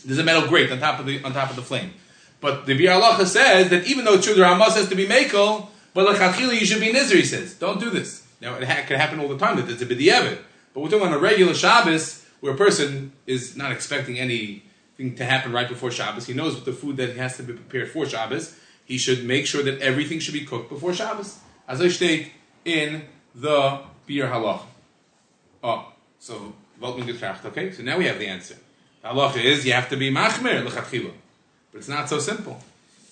[0.05, 1.93] there's a metal grate on top of the on top of the flame.
[2.41, 5.69] But the Biur Halacha says that even though it's the Ramah says to be makel,
[5.93, 7.17] but like lechachili you should be nizr.
[7.17, 8.27] He says, don't do this.
[8.41, 10.39] Now it ha- can happen all the time that there's a b'di'evet.
[10.73, 15.25] But we're talking on a regular Shabbos where a person is not expecting anything to
[15.25, 16.27] happen right before Shabbos.
[16.27, 18.57] He knows what the food that he has to be prepared for Shabbos.
[18.91, 21.39] He should make sure that everything should be cooked before Shabbos.
[21.69, 22.33] As I state
[22.65, 23.03] in
[23.37, 24.63] the Biur Halacha.
[25.63, 26.55] Oh, so.
[26.83, 28.57] Okay, so now we have the answer.
[29.03, 31.13] The halacha is you have to be machmer lechatchila,
[31.71, 32.59] but it's not so simple.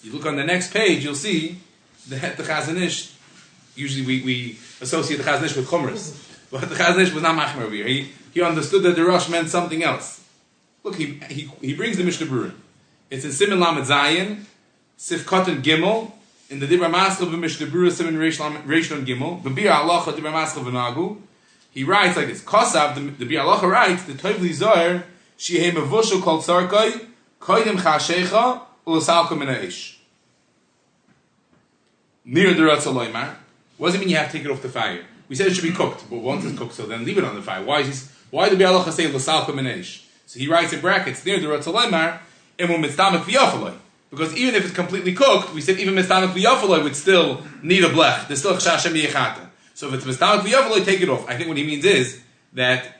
[0.03, 1.61] You look on the next page, you'll see
[2.09, 3.15] the the Chazon Ish.
[3.77, 6.05] Usually we, we associate the Chazon Ish with chumras,
[6.51, 7.87] but the Chazon Ish was not machmer over here.
[7.87, 10.25] He he understood that the Rosh meant something else.
[10.83, 12.55] Look, he, he, he brings the Mishnah Berurah.
[13.11, 14.45] It's in Simon Lamed Zayin,
[15.01, 16.11] Sif Katan Gimel,
[16.51, 21.19] in the Dibra Berurah, Simon Reish Nun Gimel, V'bir Halacha Dibra Maskal V'nagu.
[21.71, 25.05] He writes like this, Kosav, the, the Biur Halacha writes, the Tovli Zohar,
[25.39, 27.07] Shihei Mevushel Kol Tzarkai,
[27.41, 29.71] Koidim Chashecha, Ulasal Min.
[32.25, 33.37] Near the Ratzaloymar.
[33.77, 35.05] What does it mean you have to take it off the fire?
[35.29, 37.37] We said it should be cooked, but once it's cooked, so then leave it on
[37.37, 37.63] the fire.
[37.63, 39.85] Why is he, why the Biur Halacha say Ulasal Min?
[40.27, 42.19] So he writes in brackets near the Ratzalemar,
[42.59, 43.75] Imu Mitzamek V'yafaloi.
[44.11, 47.89] Because even if it's completely cooked, we said even Mitzamek V'yafaloi would still need a
[47.89, 48.27] blech.
[48.27, 49.49] There's still Chashashem Yechata.
[49.75, 51.29] So if it's Mitzamek V'yafaloi, take it off.
[51.29, 52.21] I think what he means is
[52.55, 52.97] that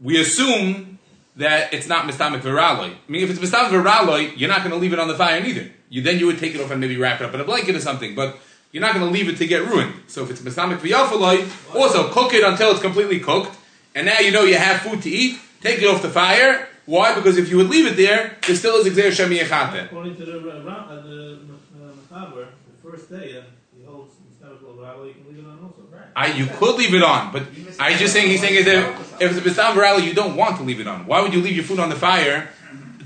[0.00, 0.98] we assume
[1.36, 2.90] that it's not Mitzamek V'raloi.
[2.90, 5.40] I mean, if it's Mitzamek V'raloi, you're not going to leave it on the fire
[5.40, 5.70] neither.
[5.90, 7.76] You, then you would take it off and maybe wrap it up in a blanket
[7.76, 8.14] or something.
[8.14, 8.38] But
[8.70, 9.94] you're not going to leave it to get ruined.
[10.06, 13.56] So if it's Mitzamek V'yafaloi, also cook it until it's completely cooked.
[13.94, 16.68] And now you know you have food to eat take it off the fire.
[16.86, 17.14] Why?
[17.14, 19.84] Because if you would leave it there, there still is Xer Shem Yechate.
[19.84, 21.38] According to the uh, uh, the
[22.10, 23.42] Mechaber, the first day, uh,
[23.76, 26.06] he holds mechanical Rally, you can leave it on also, right?
[26.16, 27.44] I, you could leave it on, but
[27.78, 30.56] I just saying he's saying is that if it's a Bistam Varali, you don't want
[30.56, 31.06] to leave it on.
[31.06, 32.50] Why would you leave your food on the fire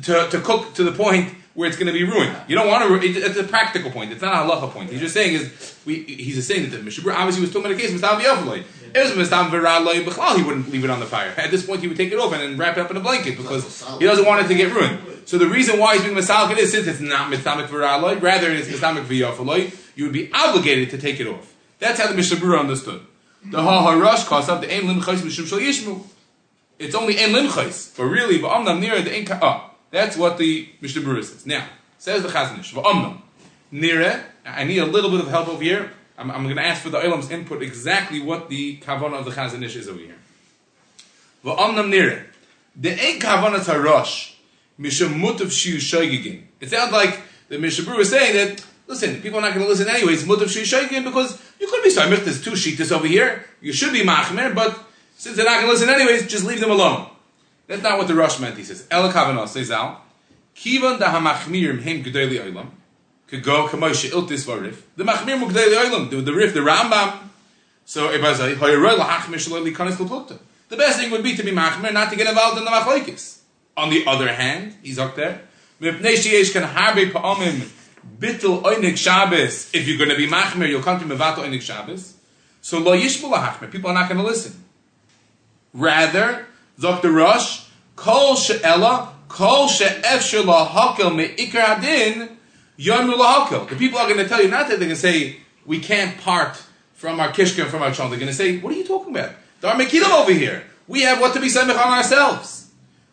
[0.04, 2.34] to, to cook to the point where it's going to be ruined?
[2.48, 3.06] You don't want to.
[3.06, 4.12] It's a practical point.
[4.12, 4.90] It's not a halacha point.
[4.90, 6.02] He's just saying is we.
[6.04, 8.20] He's just saying that the Mishabur obviously was talking about a case Bistam
[8.96, 9.94] V'Yafaloi.
[9.94, 11.32] If it was he wouldn't leave it on the fire.
[11.36, 13.00] At this point, he would take it off and then wrap it up in a
[13.00, 15.00] blanket because he doesn't want it to get ruined.
[15.26, 18.68] So the reason why he's being Masalkid is since it's not Mitzamik Viraloi, rather it's
[18.68, 21.54] Mitzamik V'yofaloi, you would be obligated to take it off.
[21.78, 23.02] That's how the Mishnah Berurah understood.
[23.44, 26.02] The Ha Harash calls up the Ein Limchais Mishum Shal Yishmu.
[26.78, 29.38] It's only Ein Limchais, but really, V'amnam Nira the Ein Ka.
[29.42, 31.46] Oh, that's what the Mishnah Berurah says.
[31.46, 31.66] Now,
[31.98, 33.20] says the Chazon Ish, V'amnam
[33.72, 34.22] Nira.
[34.44, 35.92] I need a little bit of help over here.
[36.18, 39.30] I'm, I'm going to ask for the Olam's input exactly what the Kavanah of the
[39.30, 40.16] Chazon Ish is over here.
[41.44, 42.24] V'amnam Nira.
[42.74, 44.34] The Ein Kavanah Tarosh.
[44.80, 46.42] Mishum Mutav Shiu Shoygigin.
[46.60, 49.68] It sounds like the Mishnah Berurah is saying that Listen, people are not going to
[49.68, 50.24] listen anyways.
[50.24, 52.24] Mutav Shishaykin because you could be samich.
[52.24, 53.44] There's two sheetas over here.
[53.60, 54.78] You should be machmer, but
[55.16, 57.08] since they're not going to listen anyways, just leave them alone.
[57.66, 58.56] That's not what the Rosh meant.
[58.56, 60.00] He says, El Kavanos says Al,
[60.54, 62.68] Kivan da hamachmirim hem gedeli oilam,
[63.26, 64.82] could go kamosh iltis varif.
[64.96, 67.18] The machmir mu gedeli oilam, the, Rif, the Rambam.
[67.84, 70.38] So if I lahachmir shaloi likanis l'plukta.
[70.68, 73.40] The best thing would be to be machmir, not to get involved in the machlekes.
[73.76, 75.42] On the other hand, he's up there.
[75.80, 77.68] Mipnei sheyesh kan harbe pa'omim
[78.18, 79.74] bittul oinik Shabbos.
[79.74, 82.14] If you're going to be machmir, you'll come to mevato oinik Shabbos.
[82.62, 83.70] So lo yishbu lahachmir.
[83.70, 84.64] People are not going to listen.
[85.72, 86.46] Rather,
[86.80, 87.12] Dr.
[87.12, 92.35] Rush, kol she'ela, kol she'efshir lahakel me'ikar adin,
[92.78, 93.68] lahakel.
[93.68, 96.18] The people are going to tell you not that they're going to say, we can't
[96.20, 96.62] part
[96.94, 98.10] from our kishka and from our chon.
[98.10, 99.32] They're going to say, what are you talking about?
[99.60, 100.64] There are mekilim over here.
[100.88, 102.70] We have what to be semich on ourselves.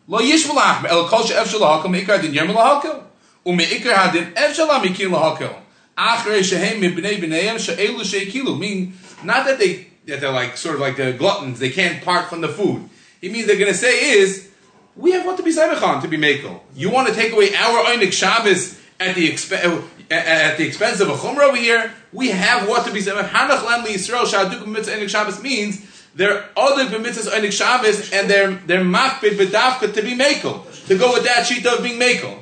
[0.08, 3.04] Lo yishbu lahachmir, el kol she'efshir lahakel me'ikar adin, yomu lahakel.
[3.46, 5.56] Ume'ikar hadin efshir la mikil lahakel.
[5.98, 8.60] Achrei shehem mibnei b'neihem she'elu she'ikilu.
[8.60, 8.94] Meaning,
[9.24, 12.42] not that they that they're like sort of like the gluttons, they can't part from
[12.42, 12.90] the food.
[13.22, 14.50] He means they're going to say is,
[14.96, 16.60] we have what to be Semichan, to be Makel.
[16.76, 21.00] You want to take away our Einik Shabbos at the, exp- uh, at the expense
[21.00, 21.94] of a Chumrah over here?
[22.12, 23.16] We have what to be said.
[23.16, 28.52] Hanach Lam Yisrael Shaduk Mitzvah Einik Shabbos means they're other mitzvahs Einik Shabbos and they're,
[28.52, 30.88] they're Makbid B'davka to be Makel.
[30.88, 32.38] To go with that sheet of being Makel.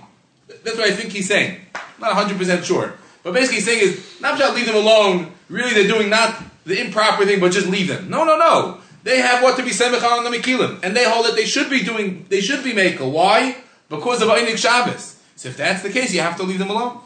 [0.64, 1.62] That's what I think he's saying.
[1.76, 2.94] I'm not 100% sure.
[3.24, 5.32] But basically he's saying is, just leave them alone.
[5.50, 8.10] Really they're doing not the improper thing, but just leave them.
[8.10, 8.80] No, no, no.
[9.04, 11.70] They have what to be semich on the mekilim, and they hold that they should
[11.70, 13.12] be doing, they should be makel.
[13.12, 13.56] Why?
[13.90, 15.18] Because of Einik Shabbos.
[15.42, 17.00] So if that's the case, you have to leave them alone.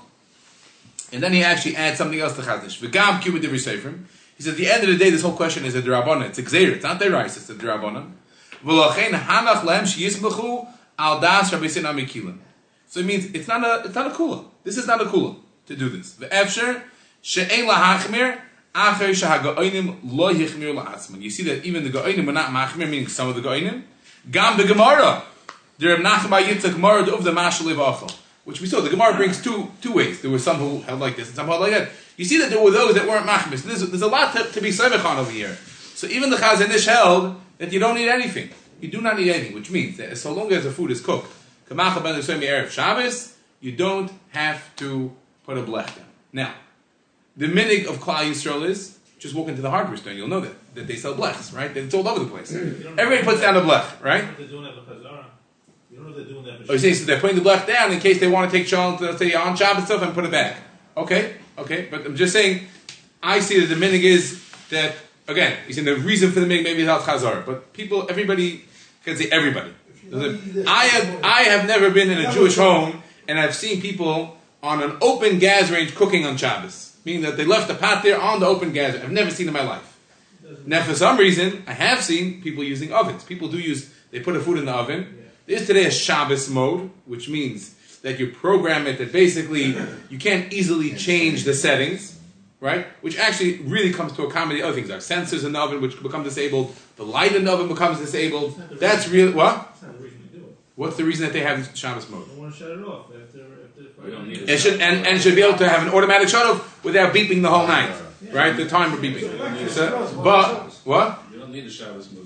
[1.13, 2.81] And then he actually adds something else to Chazon Ish.
[2.81, 4.03] V'gam kibbut divri seifrim.
[4.35, 6.27] He says, at the end of the day, this whole question is a derabbanan.
[6.27, 6.73] It's a gzeir.
[6.73, 7.37] It's not rice.
[7.37, 8.11] It's a derabbanan.
[8.61, 10.67] V'lochein hanach lehem sheyismlechu
[10.99, 12.39] al das rabbi sin mekilim.
[12.89, 14.43] So it means it's not a, it's not a kula.
[14.65, 16.15] This is not a kula to do this.
[16.15, 16.81] V'efsher
[17.21, 18.41] she'ein lahachmir
[18.77, 18.89] you
[21.29, 23.83] see that even the Goinim were not machmir, meaning some of the Goinim.
[24.29, 25.23] Gam the Gemara.
[25.77, 28.24] There are Nachma Yitzchak Gemara of the Mashal Achel.
[28.45, 30.21] Which we saw, the Gemara brings two two ways.
[30.21, 31.89] There were some who held like this and some held like that.
[32.15, 33.57] You see that there were those that weren't machmir.
[33.57, 35.57] So there's, there's a lot to, to be Semichan over here.
[35.95, 38.49] So even the Chazon Ish held that you don't need anything.
[38.79, 41.31] You do not need anything, which means that so long as the food is cooked,
[41.69, 45.11] Kamacha ben Erev Shabbos, you don't have to
[45.45, 46.05] put a blech down.
[46.31, 46.53] Now,
[47.35, 50.41] the minig of Klal Yisrael is just walk into the hardware store and you'll know
[50.41, 51.75] that, that they sell blechs, right?
[51.75, 52.53] It's all over the place.
[52.53, 54.23] Everybody puts down a blech, right?
[55.89, 55.97] They're doing that for Chazara.
[55.97, 57.91] You don't know they're doing that Oh, you say so they're putting the blech down
[57.91, 60.25] in case they want to take Shalom, uh, let's say on Shabbat stuff and put
[60.25, 60.57] it back.
[60.97, 62.67] Okay, okay, but I'm just saying,
[63.21, 64.95] I see that the minig is that,
[65.27, 68.65] again, you see the reason for the minig maybe is al Chazar, but people, everybody,
[69.03, 69.71] can say everybody.
[70.13, 74.81] I have, I have never been in a Jewish home and I've seen people on
[74.81, 76.97] an open gas range cooking on Shabbos.
[77.05, 78.95] Meaning that they left the pot there on the open gas.
[78.95, 79.99] I've never seen in my life.
[80.65, 83.23] Now, for some reason, I have seen people using ovens.
[83.23, 85.24] People do use, they put a food in the oven.
[85.45, 89.75] There's today a Shabbos mode, which means that you program it that basically
[90.09, 92.19] you can't easily change the settings,
[92.59, 92.87] right?
[93.01, 96.01] Which actually really comes to accommodate the other things, like sensors in the oven which
[96.01, 98.59] become disabled, the light in the oven becomes disabled.
[98.79, 99.55] That's really, what?
[99.55, 100.57] That's not the reason to do it.
[100.75, 102.27] What's the reason that they have Shabbos mode?
[102.27, 103.41] They want to shut it off after.
[103.41, 106.27] after We don't need It should and, and should be able to have an automatic
[106.29, 107.95] shut off without beeping the whole night,
[108.31, 108.55] right?
[108.55, 109.69] The timer beeping.
[109.69, 112.24] So, but what You don't need a Shabbos move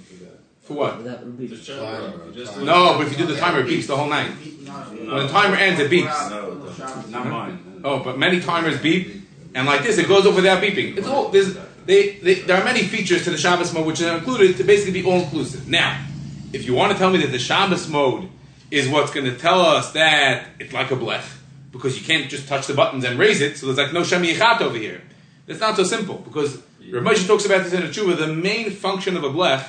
[0.70, 1.03] for what?
[1.03, 2.63] That would be Just shut it just do.
[2.63, 4.30] No, but if you do the timer, it beeps the whole night.
[4.30, 6.30] When the timer ends, it beeps.
[6.30, 7.11] No, doesn't.
[7.11, 7.82] mine.
[7.84, 9.24] Oh, but many timers beep,
[9.55, 10.95] and like this, it goes off without beeping.
[10.95, 11.57] It's all there's
[11.88, 15.01] they, they there are many features to the Shabbos mode which are included to basically
[15.01, 15.67] be all inclusive.
[15.67, 16.05] Now,
[16.53, 18.30] if you want to tell me that the Shabbos mode
[18.70, 21.26] is what's going to tell us that it's like a blech
[21.72, 24.36] because you can't just touch the buttons and raise it, so there's like no shemi
[24.36, 25.01] yichat over here.
[25.47, 26.61] It's not so simple because
[26.91, 28.20] Rav Moshe talks about this in a tshuva.
[28.20, 29.65] The main function of a blech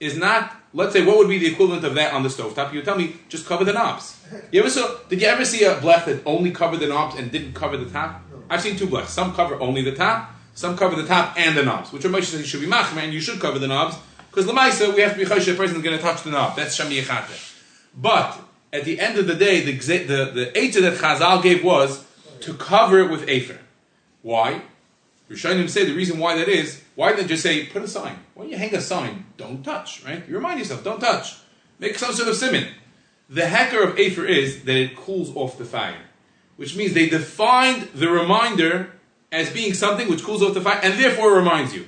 [0.00, 0.56] is not.
[0.72, 2.72] Let's say what would be the equivalent of that on the stovetop?
[2.72, 4.20] You would tell me just cover the knobs.
[4.50, 4.98] You ever saw?
[5.08, 7.88] Did you ever see a blech that only covered the knobs and didn't cover the
[7.88, 8.22] top?
[8.50, 9.10] I've seen two blechs.
[9.10, 10.30] Some cover only the top.
[10.54, 13.02] Some cover the top and the knobs, which Rav Moshe says you should be machmer
[13.02, 13.96] and you should cover the knobs
[14.30, 15.46] because lemaisa we have to be choshev.
[15.46, 16.56] The person is going to touch the knob.
[16.56, 17.52] That's shami yechate.
[17.96, 18.38] But
[18.72, 22.04] at the end of the day, the the the eitzah that Chazal gave was
[22.40, 23.58] to cover it with afer.
[24.22, 24.62] Why?
[25.30, 28.18] Rishonim say the reason why that is, why didn't just say, put a sign?
[28.34, 30.22] Why don't you hang a sign, don't touch, right?
[30.28, 31.36] You remind yourself, don't touch.
[31.78, 32.68] Make some sort of simon.
[33.28, 36.02] The hacker of Afer is that it cools off the fire.
[36.56, 38.92] Which means they defined the reminder
[39.32, 41.86] as being something which cools off the fire and therefore reminds you.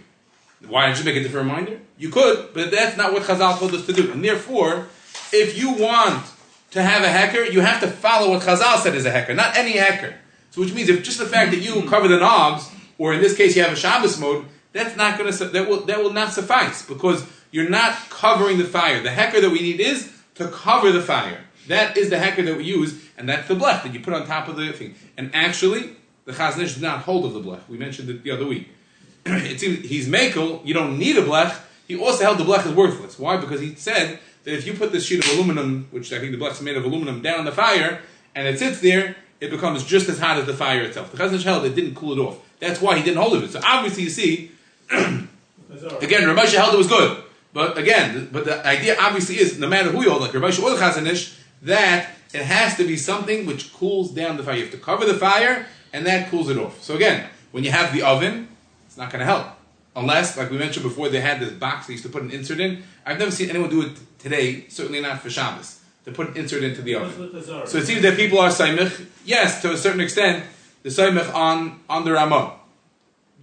[0.67, 1.81] Why don't you make a different reminder?
[1.99, 4.11] You could, but that's not what Chazal told us to do.
[4.11, 4.89] And therefore,
[5.33, 6.25] if you want
[6.73, 9.57] to have a hacker, you have to follow what Chazal said is a hacker, not
[9.57, 10.15] any hacker.
[10.51, 13.37] So which means if just the fact that you cover the knobs, or in this
[13.37, 14.47] case you have a Shabbos mode,
[14.77, 18.65] that's not going to that will that will not suffice because you're not covering the
[18.65, 19.03] fire.
[19.03, 21.41] The hacker that we need is to cover the fire.
[21.69, 24.27] That is the hacker that we use, and that's the blech that you put on
[24.27, 24.95] top of the thing.
[25.17, 27.69] And actually, the Chazon Ish did not hold of the blech.
[27.69, 28.69] We mentioned it the other week.
[29.27, 30.65] he's makel.
[30.65, 31.59] You don't need a blech.
[31.89, 33.19] He also held the blech as worthless.
[33.19, 33.37] Why?
[33.37, 36.39] Because he said that if you put this sheet of aluminum, which I think the
[36.39, 38.01] blech is made of aluminum, down on the fire,
[38.35, 41.11] and it sits there, it becomes just as hot as the fire itself.
[41.11, 42.39] The Chazon Ish held it didn't cool it off.
[42.61, 43.51] That's why he didn't hold of it.
[43.51, 44.53] So obviously, you see,
[46.01, 47.23] again, Rav Moshe held it was good.
[47.53, 50.63] But again, but the idea obviously is no matter who you hold, like Rav Moshe
[50.63, 54.57] or the Chazon Ish, that it has to be something which cools down the fire.
[54.57, 56.83] You have to cover the fire, and that cools it off.
[56.83, 58.49] So again, when you have the oven,
[58.87, 59.47] it's not going to help.
[59.95, 62.61] Unless, like we mentioned before, they had this box they used to put an insert
[62.61, 62.83] in.
[63.07, 66.63] I've never seen anyone do it today, certainly not for Shabbos, to put an insert
[66.63, 67.43] into the oven.
[67.67, 70.45] So it seems that people are saimich, yes, to a certain extent,
[70.83, 72.57] the saimich on, on the Ramah.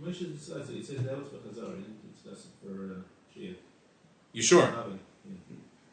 [0.04, 0.76] Moshe says it.
[0.76, 1.76] He said that was for Chazar.
[1.78, 3.56] He didn't discuss it for uh, Shia.
[4.34, 4.74] You sure?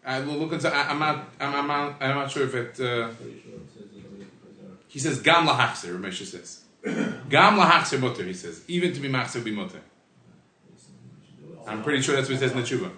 [0.05, 0.75] I will look into.
[0.75, 1.29] I, I'm not.
[1.39, 2.03] I'm, I'm not.
[2.03, 2.81] I'm not sure if it.
[2.81, 4.77] Uh, pretty sure it says it over there for Chazar.
[4.89, 5.93] he says gam lahachser.
[5.93, 6.65] Rav Moshe says
[7.29, 8.25] gam lahachser mutter.
[8.25, 9.83] He says even to be machser be mutter.
[11.67, 12.91] I'm pretty sure that's what it says in the tshuva.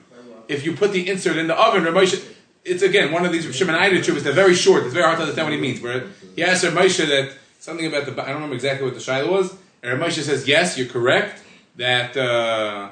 [0.48, 2.24] If you put the insert in the oven, Rav Moshe.
[2.64, 4.22] It's again one of these Shemonite tshuvas.
[4.22, 4.84] They're very short.
[4.84, 5.80] It's very hard to understand what he means.
[5.80, 6.04] Where
[6.36, 8.12] he asks Rav Moshe that something about the.
[8.22, 9.52] I don't remember exactly what the shaila was.
[9.82, 11.42] And Rav Moshe says yes, you're correct.
[11.76, 12.16] That.
[12.16, 12.90] Uh,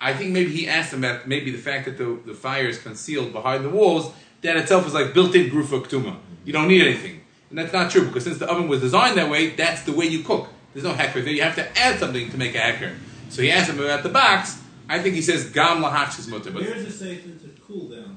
[0.00, 2.78] I think maybe he asked him about maybe the fact that the, the fire is
[2.78, 6.16] concealed behind the walls, that itself is like built-in grufa ktuma.
[6.44, 7.20] You don't need anything.
[7.50, 10.06] And that's not true, because since the oven was designed that way, that's the way
[10.06, 10.48] you cook.
[10.72, 11.32] There's no hacker there.
[11.32, 12.94] You have to add something to make a hacker.
[13.28, 14.58] So he asked him about the box.
[14.88, 17.88] I think he says gam lahachs mutter, but Where does it say to, to cool
[17.88, 18.16] down?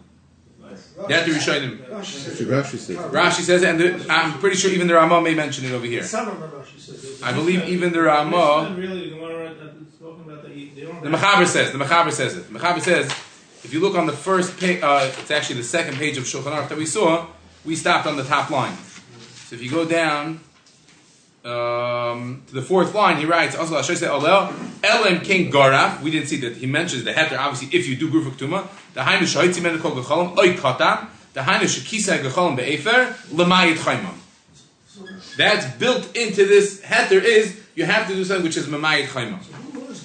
[0.60, 0.78] Like,
[1.10, 1.80] that the Rishonim.
[1.90, 2.98] That's what Rashi said.
[3.12, 6.04] Rashi says, and the, I'm pretty sure even the Ramah may mention it over here.
[6.04, 7.22] Some of them, Rashi says.
[7.22, 8.76] I believe even the It's Ramah.
[8.78, 9.18] really the
[10.54, 12.51] The Mechaber says, the Mechaber says it.
[12.51, 13.06] The Mechaber says,
[13.64, 16.54] if you look on the first page, uh, it's actually the second page of Shulchan
[16.54, 17.26] Aruch that we saw,
[17.66, 18.76] we stopped on the top line.
[19.47, 20.41] So if you go down
[21.45, 26.58] um, to the fourth line, he writes, also, Elam King Garaf, we didn't see that
[26.58, 29.91] he mentions the heter, obviously, if you do Grufak Tuma, the Hainu Shahitzi Men Kol
[29.91, 34.16] Gecholim, Oy Katam, the Hainu Shekisa Gecholim Be'efer, Lemayit Chaimam.
[35.38, 39.39] That's built into this heter is, you have to do something which is Mamayit Chaimam.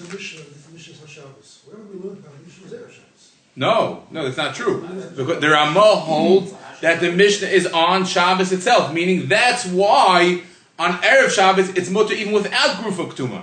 [0.08, 1.66] Who learns the Mishnah, the Hashabbos?
[1.66, 3.32] Where we learned about the Mishnah's Erev Shabbos?
[3.56, 4.82] No, no, that's not true.
[5.16, 10.42] Because the Ramah holds that the Mishnah is on Shabbos itself, meaning that's why
[10.78, 13.42] on Erev Shabbos it's mutter even without Grufa Ktuma.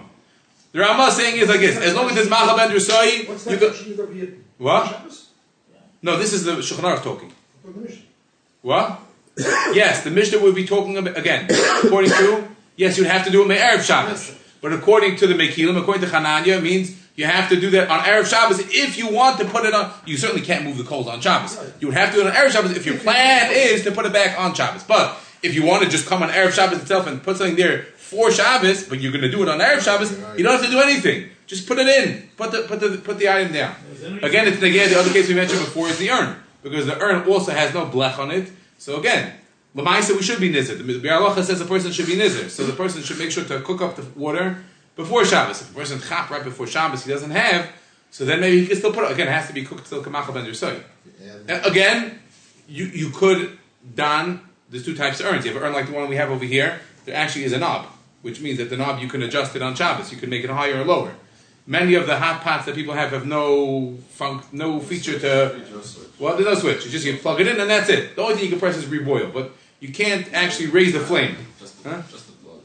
[0.71, 3.57] The Ramah saying is like this: as long as there's Machal Ben Rusai, What's you
[3.57, 3.69] go.
[3.69, 4.39] Mishnah of Rabbi Yittin?
[4.57, 5.11] What?
[6.01, 7.31] No, this is the Shulchan talking.
[7.61, 8.01] From the Mishnah.
[8.61, 8.99] What?
[9.37, 11.49] yes, the Mishnah would be talking about again.
[11.83, 12.47] According to
[12.77, 16.01] yes, you'd have to do it on Erev Shabbos, but according to the Mekilim, according
[16.01, 19.37] to Hananya, it means you have to do that on Erev Shabbos if you want
[19.37, 19.91] to put it on.
[20.07, 21.55] You certainly can't move the coals on Shabbos.
[21.79, 24.07] You would have to do it on Erev Shabbos if your plan is to put
[24.07, 24.81] it back on Shabbos.
[24.81, 27.83] But if you want to just come on Erev Shabbos itself and put something there
[27.97, 30.71] for Shabbos, but you're going to do it on Erev Shabbos, you don't have to
[30.71, 31.29] do anything.
[31.45, 32.27] Just put it in.
[32.35, 33.75] Put the put the put the item down.
[34.23, 37.27] Again, it's again the other case we mentioned before is the urn because the urn
[37.29, 38.51] also has no blech on it.
[38.79, 39.31] So again,
[39.75, 40.77] Lamaisa we should be nizir.
[40.77, 43.43] The Biur Halacha says the person should be nizir, so the person should make sure
[43.43, 44.63] to cook up the water
[44.95, 45.61] before Shabbos.
[45.61, 47.69] If the person chap right before Shabbos, he doesn't have,
[48.09, 49.11] so then maybe he can still put it.
[49.11, 50.81] Again, it has to be cooked till kamachal ben Yersoy.
[51.65, 52.19] Again,
[52.69, 53.57] you you could
[53.95, 54.39] don.
[54.69, 55.45] There's two types of urns.
[55.45, 56.79] You have an urn like the one we have over here.
[57.03, 57.85] There actually is a knob,
[58.21, 60.11] which means that the knob you can adjust it on Shabbos.
[60.11, 61.13] You can make it higher or lower.
[61.67, 65.61] Many of the hot pots that people have have no func- no feature to.
[66.17, 66.85] Well, there's no switch.
[66.85, 68.15] You just you plug it in and that's it.
[68.15, 71.35] The only thing you can press is reboil, but you can't actually raise the flame.
[71.59, 71.97] Just Huh?
[71.97, 72.59] the, just the plug.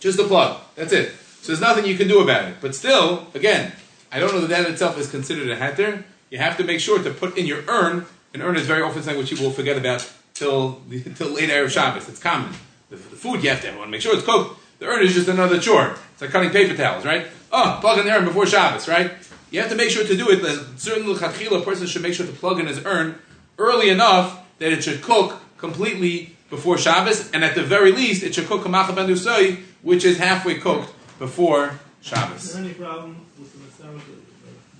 [0.00, 0.60] Just the plug.
[0.76, 1.12] That's it.
[1.40, 2.56] So there's nothing you can do about it.
[2.60, 3.72] But still, again,
[4.12, 6.04] I don't know that that itself is considered a heter.
[6.30, 8.06] You have to make sure to put in your urn.
[8.34, 11.50] An urn is very often something which people will forget about till the, till late
[11.50, 12.08] Erev Shabbos.
[12.08, 12.52] It's common.
[12.90, 13.76] The, the food you have to have.
[13.76, 14.60] want to make sure it's cooked.
[14.78, 15.96] the urn is just another chore.
[16.12, 17.26] It's like cutting paper towels, right?
[17.50, 19.12] Oh, plug in the urn before Shabbos, right?
[19.50, 20.36] You have to make sure to do it.
[20.36, 23.16] The certain lechatchila person should make sure to plug in his urn
[23.58, 28.34] early enough that it should cook completely before Shabbos, and at the very least, it
[28.34, 31.68] should cook kamacha ben dusoi, which is halfway cooked before
[32.02, 32.52] Is Shabbos.
[32.52, 34.04] there any problem with the Mitzvah,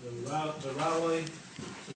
[0.05, 1.25] the, the, the, ra- the railway